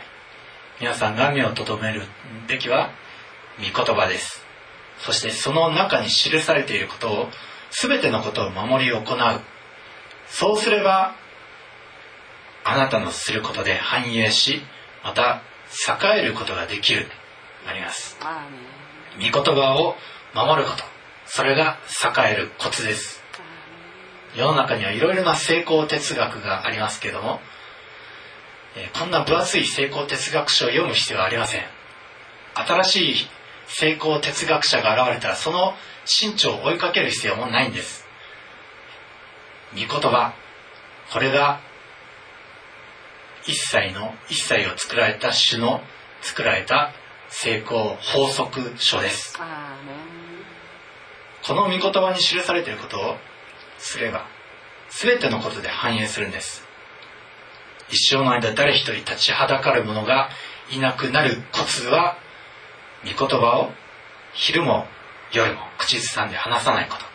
[0.80, 2.04] 皆さんが目を留める
[2.48, 2.92] べきは
[3.58, 4.46] 御言葉です。
[5.00, 7.30] そしてその中に記されていることを
[7.72, 9.42] 全てのことを守り行う。
[10.28, 11.16] そうすれば
[12.64, 14.62] あなたのすることで繁栄し
[15.04, 15.42] また
[15.89, 17.08] 栄えることができる。
[17.68, 18.18] あります。
[19.18, 19.96] 御言葉を
[20.36, 20.84] 守ること。
[21.26, 23.20] それが栄えるコツです
[24.36, 27.40] 世の中にはいろいろな成功哲学がありますけども、
[28.76, 31.62] えーこんな分厚い成功哲学書を読む必要はありません。
[32.54, 33.16] 新しい
[33.68, 35.74] 成功哲学者が現れたらその
[36.06, 38.06] 身長を追いかける必要もないんです。
[39.74, 40.34] 御言葉
[41.12, 41.60] これが
[43.46, 45.82] 一切の一切を作られた種の
[46.22, 46.94] 作られた
[47.30, 49.38] 成功法則書です。
[51.44, 53.18] この御言葉に記されていることを
[53.82, 54.28] すれば
[54.90, 56.68] 全てのことで反映するんです。
[57.90, 60.30] 一生の間誰一人立ちはだかる者が
[60.72, 62.18] いなくなるコツは
[63.04, 63.72] 御言葉を
[64.34, 64.88] 昼も
[65.34, 67.06] 夜も口ずさんで話さないこと。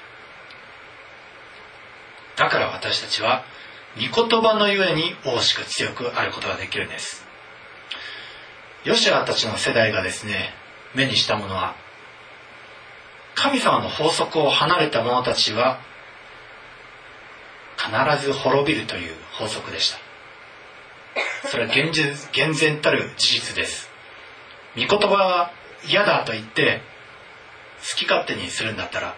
[2.36, 3.44] だから私たちは
[3.96, 7.26] 御言葉のゆえに大しく強くあることができるんです。
[8.84, 10.52] ヨシアたちの世代がですね
[10.94, 11.74] 目にしたものは
[13.34, 15.80] 神様の法則を離れた者たちは
[17.86, 19.98] 必ず滅びるという法則でした。
[21.48, 23.88] それは現実厳然たる事実です。
[24.76, 25.52] 御言葉は
[25.86, 26.82] 嫌だと言って
[27.78, 29.14] 好き勝手にするんだったら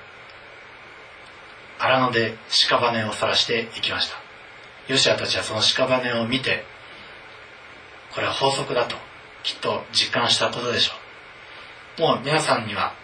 [1.78, 4.16] 荒野で屍を晒していきました。
[4.88, 6.64] ヨシアたちはその屍を見て
[8.14, 8.96] これは法則だと
[9.42, 10.92] きっと実感したことでしょ
[11.98, 12.00] う。
[12.00, 12.94] もう皆さんには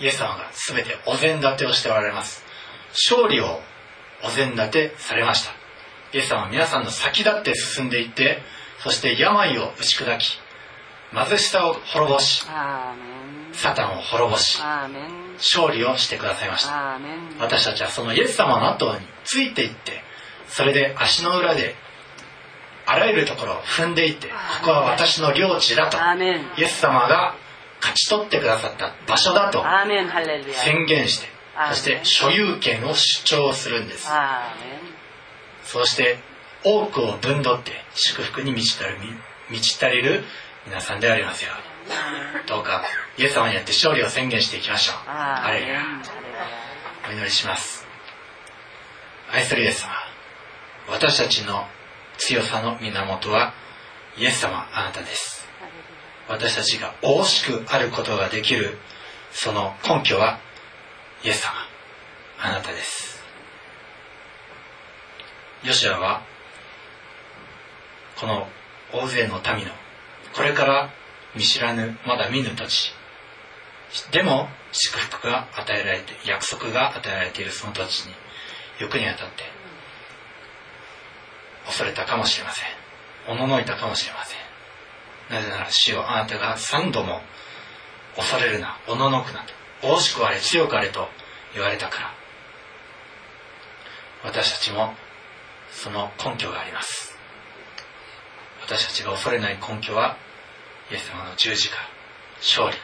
[0.00, 2.44] イエス様が全てお膳立てをしておられます。
[3.10, 3.60] 勝利を
[4.26, 5.52] お膳立てされました。
[6.12, 8.40] イエス様は皆さんの先立って進んでいって
[8.82, 10.38] そして病を打ち砕き
[11.12, 12.44] 貧しさを滅ぼし
[13.52, 14.60] サタンを滅ぼし
[15.38, 16.70] 勝利をしてくださいました。
[17.40, 20.02] 私たちはそのイエス様の後についていって
[20.48, 21.74] それで足の裏で
[22.86, 24.34] あらゆるところを踏んでいってこ
[24.66, 25.96] こは私の領地だと
[26.58, 27.34] イエス様が
[27.80, 29.62] 勝ち取ってくださった場所だと
[30.64, 31.33] 宣言して
[31.70, 34.08] そして所有権を主張するんです。
[35.64, 36.18] そして
[36.64, 38.98] 多くを分取って祝福に満ち足る
[39.50, 40.24] 満ち足りる
[40.66, 41.52] 皆さんでありますよ。
[41.52, 42.82] うにどうか
[43.18, 44.96] イエス様によって勝利を宣言していきましょう。
[45.06, 46.40] アーメンハレルヤハレルヤ
[47.08, 47.86] お祈りします。
[49.30, 49.92] 愛するイエス様
[50.88, 51.66] 私たちの
[52.18, 53.52] 強さの源は
[54.16, 55.46] イエス様あなたです。
[56.28, 58.78] 私たちが大しくあることができる
[59.32, 60.40] その根拠は
[61.24, 61.52] イエス様
[62.38, 63.24] あなたです。
[65.64, 66.22] ヨシアは
[68.20, 68.46] この
[68.92, 69.72] 大勢の民の
[70.34, 70.90] これから
[71.34, 72.92] 見知らぬまだ見ぬ土地
[74.12, 78.12] でも祝福が与えられて約束が与えられているその土地に
[78.80, 79.44] 行くにあたって
[81.64, 82.66] 恐れたかもしれません。
[83.26, 85.34] おののいたかもしれません。
[85.34, 87.22] なぜなら主よあなたが三度も
[88.14, 91.08] 恐れるなおののくなと大しくあれ強くあれと
[91.52, 92.14] 言われたから。
[94.24, 94.94] 私たちも
[95.70, 97.16] その根拠があります。
[98.62, 100.16] 私たちが恐れない根拠は
[100.90, 101.76] イエス様の十字架
[102.38, 102.76] 勝利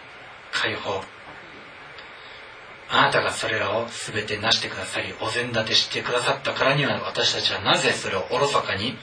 [0.52, 1.02] 解放。
[2.92, 8.96] あなたがそれらを全て成してくださりお膳立てしてくださったからには私たちはなぜそれをおろそかに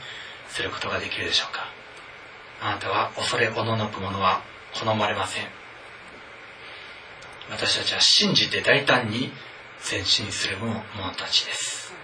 [0.50, 1.66] することができるでしょうか。
[2.60, 4.42] あなたは恐れおののくものは
[4.78, 5.57] 好まれません。
[7.50, 9.32] 私たちは信じて大胆に
[9.90, 10.78] 前進する者
[11.16, 11.94] たちです。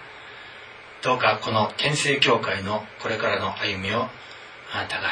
[1.01, 4.07] どうかこの天聖教会のこれからの歩みを
[4.73, 5.09] あなたが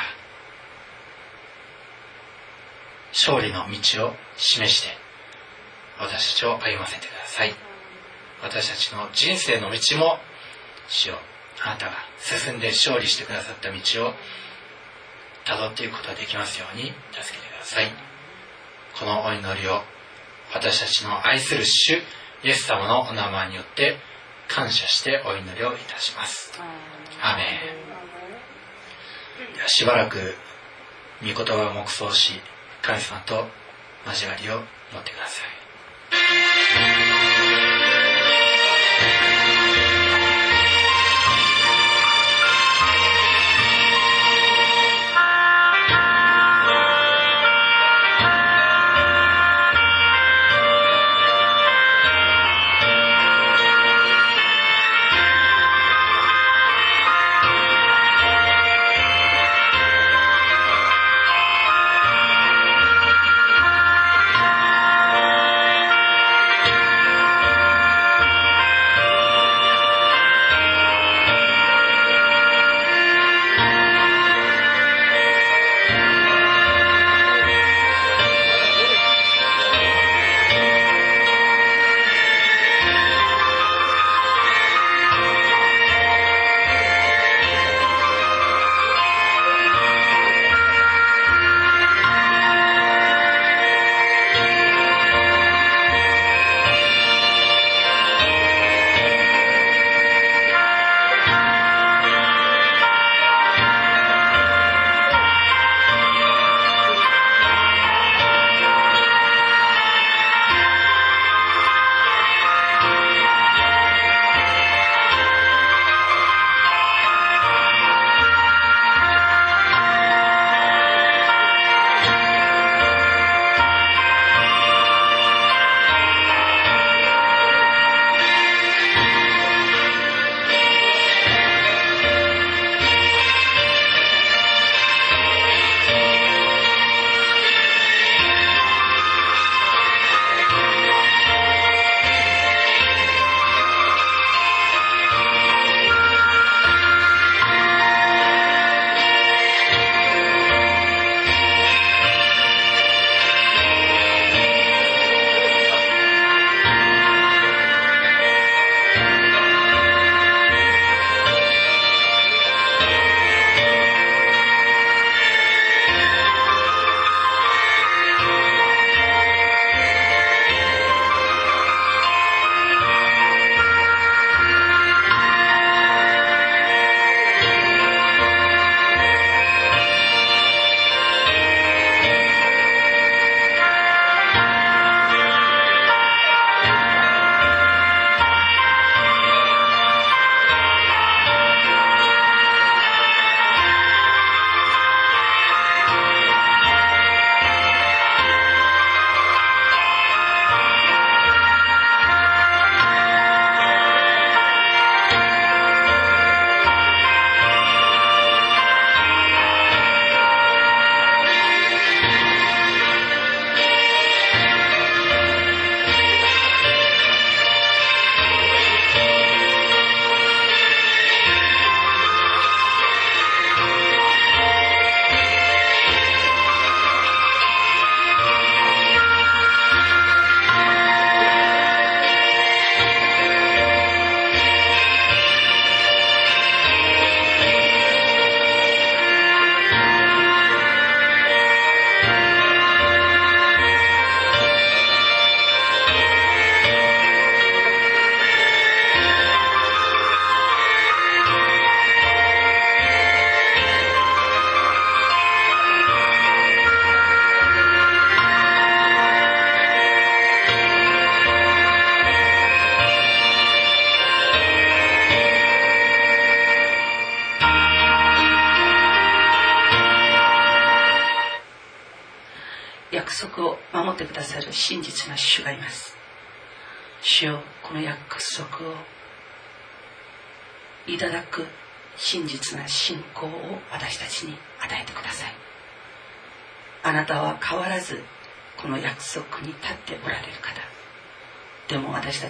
[3.12, 4.88] 勝利の道を示して
[6.00, 7.54] 私たちを歩ませてください。
[8.42, 10.18] 私たちの人生の道も
[10.90, 11.20] 主よ
[11.64, 14.14] あなたが進んで勝利してくださった道を
[15.46, 17.92] たどっていくことができますように助けてください。
[19.00, 19.82] このお祈りを
[20.54, 22.02] 私たちの愛する主
[22.44, 23.98] イエス様のお名前によって
[24.48, 26.52] 感謝してお祈りをいたします。
[27.22, 27.46] アメン。
[29.56, 30.36] ではしばらく
[31.22, 32.42] 御言葉を黙想し
[32.82, 33.48] 神様と
[34.06, 34.62] 交わりを持
[35.00, 35.42] ってくださ
[36.90, 36.93] い。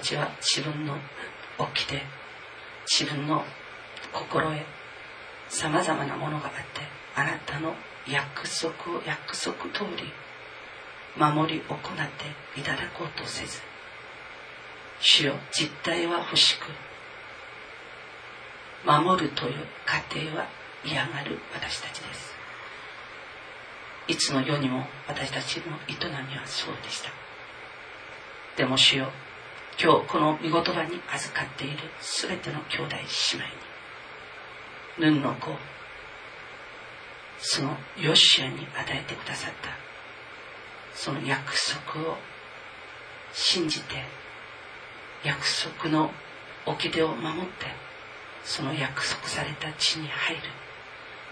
[0.04, 0.95] ちは自分の
[1.74, 2.04] 起きて
[2.86, 3.43] 自分の
[4.12, 4.66] 心へ
[5.47, 6.82] さまざまなものがあって
[7.16, 7.74] あなたの
[8.08, 10.12] 約束を約束通り
[11.16, 11.80] 守り行っ
[12.54, 13.62] ていただこうとせず
[14.99, 16.66] 主よ実態は欲しく
[18.86, 19.54] 守るという
[19.86, 20.47] 過程は
[20.86, 22.34] 嫌がる私たちです。
[24.08, 25.95] いつの世にも私たちの営
[26.28, 27.10] みはそうでした。
[28.58, 29.08] でも主よ
[29.82, 32.95] 今日この御言葉に預かっている全ての兄弟
[34.97, 35.51] 姉妹にヌンの子
[37.39, 39.69] そのヨシアに与えてくださった
[40.95, 42.17] その約束を
[43.34, 43.95] 信じて
[45.24, 45.39] 約
[45.80, 46.11] 束の
[46.65, 47.65] 掟を守って
[48.43, 50.41] その約束された地に入る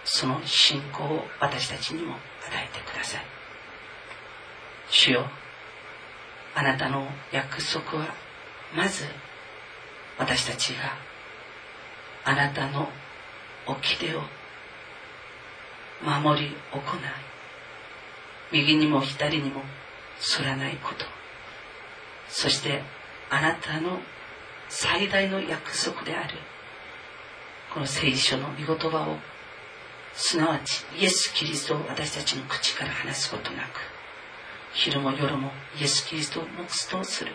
[0.03, 2.19] その信仰を私たちにも与
[2.55, 3.21] えてください。
[4.89, 5.25] 主よ
[6.53, 8.13] あなたの約束は
[8.74, 9.05] まず
[10.17, 10.93] 私たちが
[12.24, 12.89] あなたの
[13.65, 14.22] 掟を
[16.03, 16.82] 守り行い
[18.51, 19.61] 右にも左にも
[20.38, 21.05] 反らないこと。
[22.32, 22.82] そして
[23.30, 23.99] あなたの
[24.69, 26.36] 最大の約束である
[27.74, 29.17] この聖書の御言葉を
[30.13, 33.80] すなわちイエス・キリストを私たちの口から話すことなく
[34.74, 37.34] 昼も夜もイエス・キリストを持つとする。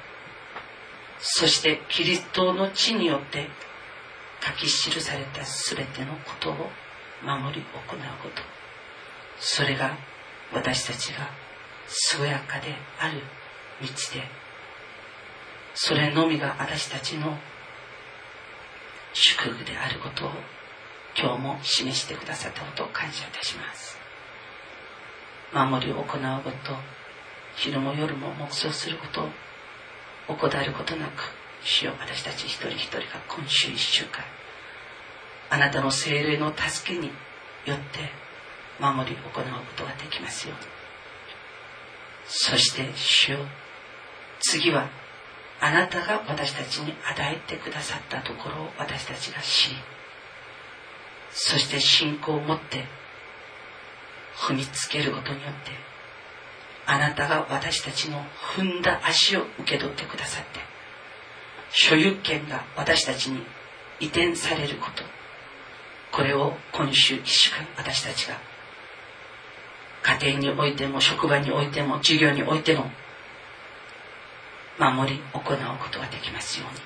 [1.19, 3.49] そしてキリストの地によって
[4.45, 6.71] 書き記された全てのことを
[7.23, 8.43] 守り行うこと。
[9.39, 9.97] それが
[10.53, 11.29] 私たちが
[12.19, 13.21] 健やかである
[13.81, 14.47] 道で。
[15.75, 17.37] それのみが私たちの
[19.13, 20.31] 祝福であることを
[21.19, 23.99] 今日も示してくださったことを感謝いたします。
[25.53, 26.77] 守りを行うこと
[27.57, 29.29] 昼も夜も黙想すること。
[30.29, 34.25] 怠ることなく主よ私たち一人一人が今週一週間
[35.51, 37.09] あなたの精霊の助けに
[37.65, 38.11] よって
[38.81, 39.43] 守り行うこ
[39.77, 40.77] とができますように。
[42.29, 43.39] そして主よ
[44.41, 44.89] 次は
[45.61, 49.77] あなたが私たちに与えてくださったところを私たちが知り
[51.31, 52.85] そして信仰を持って
[54.37, 55.71] 踏みつけることによって
[56.87, 58.25] あなたが私たちの
[58.57, 60.61] 踏んだ足を受け取ってくださって
[61.71, 63.43] 所有権が私たちに
[64.01, 65.03] 移転されること
[66.13, 68.39] これを今週一週間私たちが
[70.21, 72.91] 家庭においても職場においても授業においても
[74.79, 75.43] 守り行う
[75.79, 76.81] ことができますように。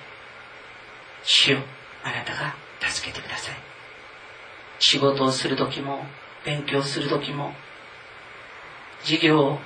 [1.23, 1.59] 主よ
[2.03, 2.55] あなたが
[2.89, 3.55] 助けてください。
[4.79, 6.07] 仕事をする時も
[6.45, 7.53] 勉強する時も
[9.03, 9.59] 授業を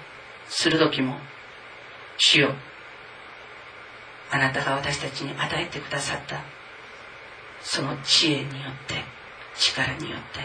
[0.57, 1.17] する時も
[2.17, 2.55] 主よ
[4.31, 6.45] あなたが私たちに与えてくださった
[7.61, 8.95] その知恵によって
[9.57, 10.39] 力によって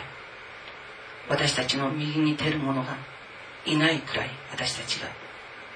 [1.30, 2.98] 私たちの右に出る者が
[3.68, 5.10] いないくらい私たちが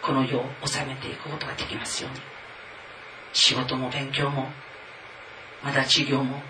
[0.01, 2.19] この世を治めていくことができますように。
[3.33, 4.47] 仕事も勉強も
[5.63, 6.41] まだ授業も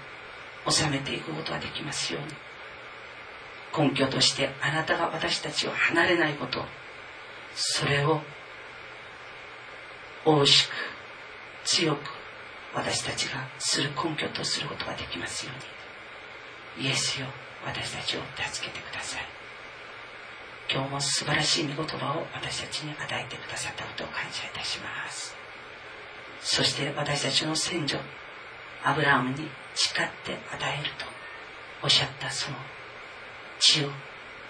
[0.69, 3.89] 収めていくことができますように。
[3.89, 6.63] 根拠としてあなたが私たちを離れないこと
[7.56, 8.22] それを
[10.26, 10.72] 大しく
[11.66, 11.99] 強く
[12.74, 15.51] 私たちがする根拠とすることができますよ
[16.78, 16.88] うに。
[16.88, 17.28] イエスよ
[17.66, 19.22] 私たちを助けてください。
[20.72, 25.36] 今日も素晴らしい御言葉を私たちに与えてくださったことを感謝いたします。
[26.41, 27.97] そして私たちの先祖
[28.84, 31.06] アブラハムに誓って与えると
[31.84, 32.58] おっしゃったその
[33.60, 33.89] 血を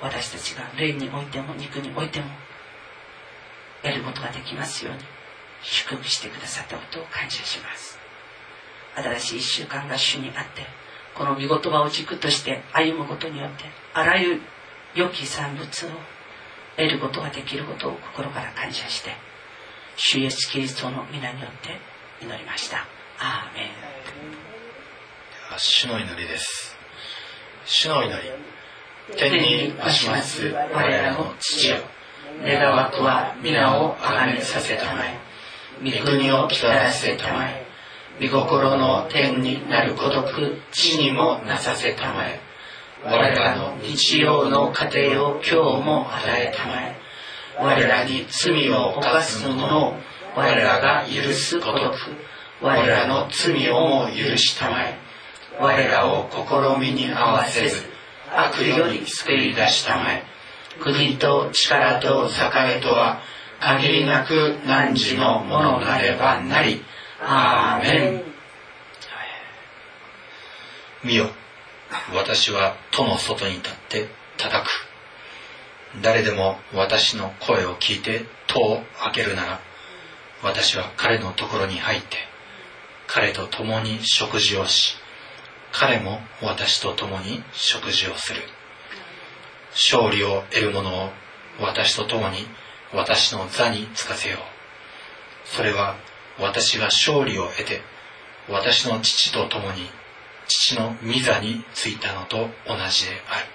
[0.01, 2.27] 私たちが霊においても肉においても
[3.83, 5.01] 得ることができますように
[5.61, 7.99] 祝福してくださったことを感謝します。
[8.95, 10.65] 新しい一週間が主にあって
[11.15, 14.41] この御言葉を軸として歩むことによってあらゆる
[14.95, 15.89] 良き産物を
[16.77, 19.11] 得ることができることを心から感謝して
[19.95, 21.79] 主イエスキリストの皆によって
[22.23, 22.87] 祈りました。
[23.19, 23.69] アーメン。
[25.57, 26.75] 主の祈りです。
[27.65, 28.29] 主の祈り。
[29.17, 30.47] 天に増します。
[30.47, 31.77] 我らの父よ
[32.41, 35.19] 願わくは皆をあがめさせたまえ。
[35.83, 37.65] 御国を来たらせたまえ。
[38.21, 42.39] 御心の天になるごとく地にもなさせたまえ。
[43.05, 45.55] 我らの日曜の糧を今日
[45.85, 46.95] も与えたまえ。
[47.59, 49.95] 我らに罪を犯す者を
[50.35, 51.97] 我らが許すことく
[52.61, 54.97] 我らの罪をも許したまえ。
[55.59, 57.83] 我らを試みに合わせず
[58.35, 60.23] 悪より救い出したまえ。
[60.81, 63.21] 国と力と栄とは
[63.59, 66.83] 限りなく汝のものなればなり。
[67.21, 68.23] アーメン。
[71.03, 71.29] 見よ。
[72.13, 74.07] 私は戸の外に立って
[74.37, 74.69] 叩く。
[76.01, 79.59] 誰でも私の声を聞いて戸を開けるなら
[80.41, 82.17] 私は彼のところに入って
[83.07, 84.95] 彼と共に食事をし
[85.71, 88.41] 彼も私と共に食事をする。
[89.73, 91.09] 勝利を得る者を
[91.59, 92.47] 私と共に
[92.93, 94.39] 私の座につかせよう。
[95.47, 95.95] それは
[96.39, 97.81] 私が勝利を得て
[98.49, 99.89] 私の父と共に
[100.47, 103.45] 父の御座についたのと同じである。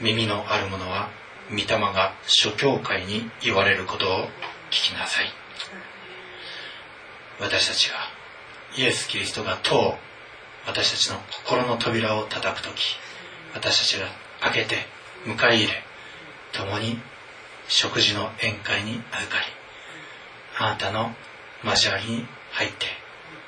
[0.00, 1.10] 耳のある者は
[1.50, 4.24] 御霊が諸教会に言われることを
[4.70, 5.26] 聞きなさい。
[7.40, 7.96] 私たちが
[8.76, 9.94] イエス・キリストが戸を
[10.66, 12.96] 私たちの心の扉を叩く時
[13.54, 14.06] 私たちが
[14.40, 14.76] 開けて
[15.24, 15.82] 迎え入れ
[16.52, 16.98] 共に
[17.68, 19.46] 食事の宴会に預かり
[20.58, 21.14] あなたの
[21.64, 22.86] 交わりに入って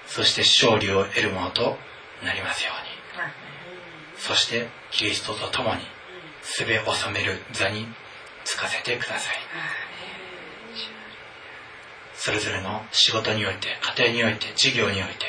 [0.07, 1.78] そして勝利を得るものと
[2.24, 2.91] なりますように。
[4.18, 5.82] そしてキリストと共に
[6.43, 7.86] すべ収める座に
[8.45, 9.36] つかせてください。
[12.14, 15.26] それぞれの仕事において家庭において事業において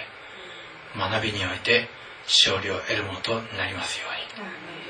[0.98, 1.88] 学びにおいて
[2.26, 4.08] 勝利を得るものとなりますよ
[4.38, 4.81] うに。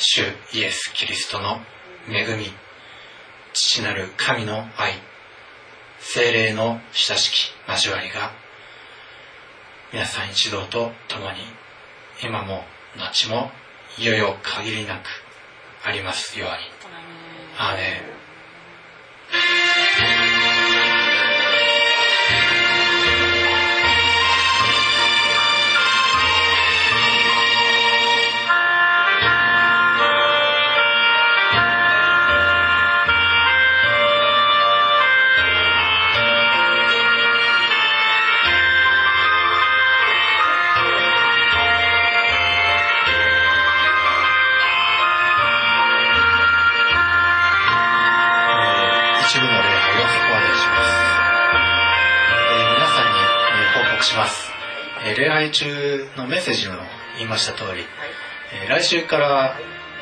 [0.00, 0.22] 主
[0.52, 1.60] イエス・キリストの
[2.08, 2.52] 恵み
[3.52, 4.92] 父なる神の愛
[5.98, 8.30] 精霊の親しき交わりが
[9.92, 11.38] 皆さん一同と共に
[12.22, 12.62] 今も
[12.96, 13.50] 後も
[13.98, 15.08] いよいよ限りなく
[15.84, 16.54] ありますように。
[17.58, 18.17] アーメ
[55.08, 56.76] えー礼拝中のメッセージの
[57.16, 57.84] 言いました通り、
[58.62, 59.56] えー来週から、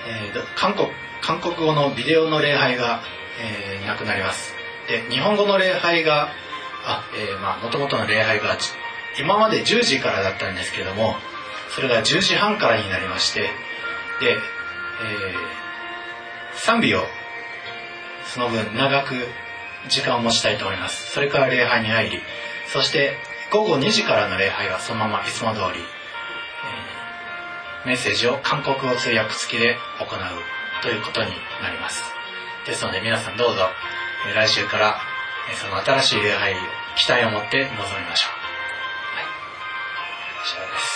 [0.09, 0.89] え韓国
[1.23, 3.01] 韓国語のビデオの礼拝が、
[3.41, 4.55] えーなくなります。
[4.89, 6.29] で日本語の礼拝が
[6.85, 8.69] あ、えーまあ元々の礼拝がじ
[9.21, 11.15] 今まで10時からだったんですけども
[11.75, 13.49] それが10時半からになりましてで、
[14.31, 14.37] えー
[16.59, 17.03] 賛美を
[18.33, 19.15] その分長く
[19.89, 21.13] 時間を持ちたいと思います。
[21.13, 22.19] それから礼拝に入り
[22.73, 23.17] そして
[23.51, 25.81] 午後2時からの礼拝はそのままいつも通り、
[27.87, 31.31] メッセージを韓国語通訳付きで行うということに
[31.63, 32.03] なります。
[32.67, 33.69] ですので皆さんどうぞ
[34.35, 34.99] 来週から
[35.55, 36.55] その新しい礼拝
[36.97, 38.47] 期待を持って臨みましょう。
[39.15, 39.27] はい。
[40.43, 40.96] 以上です。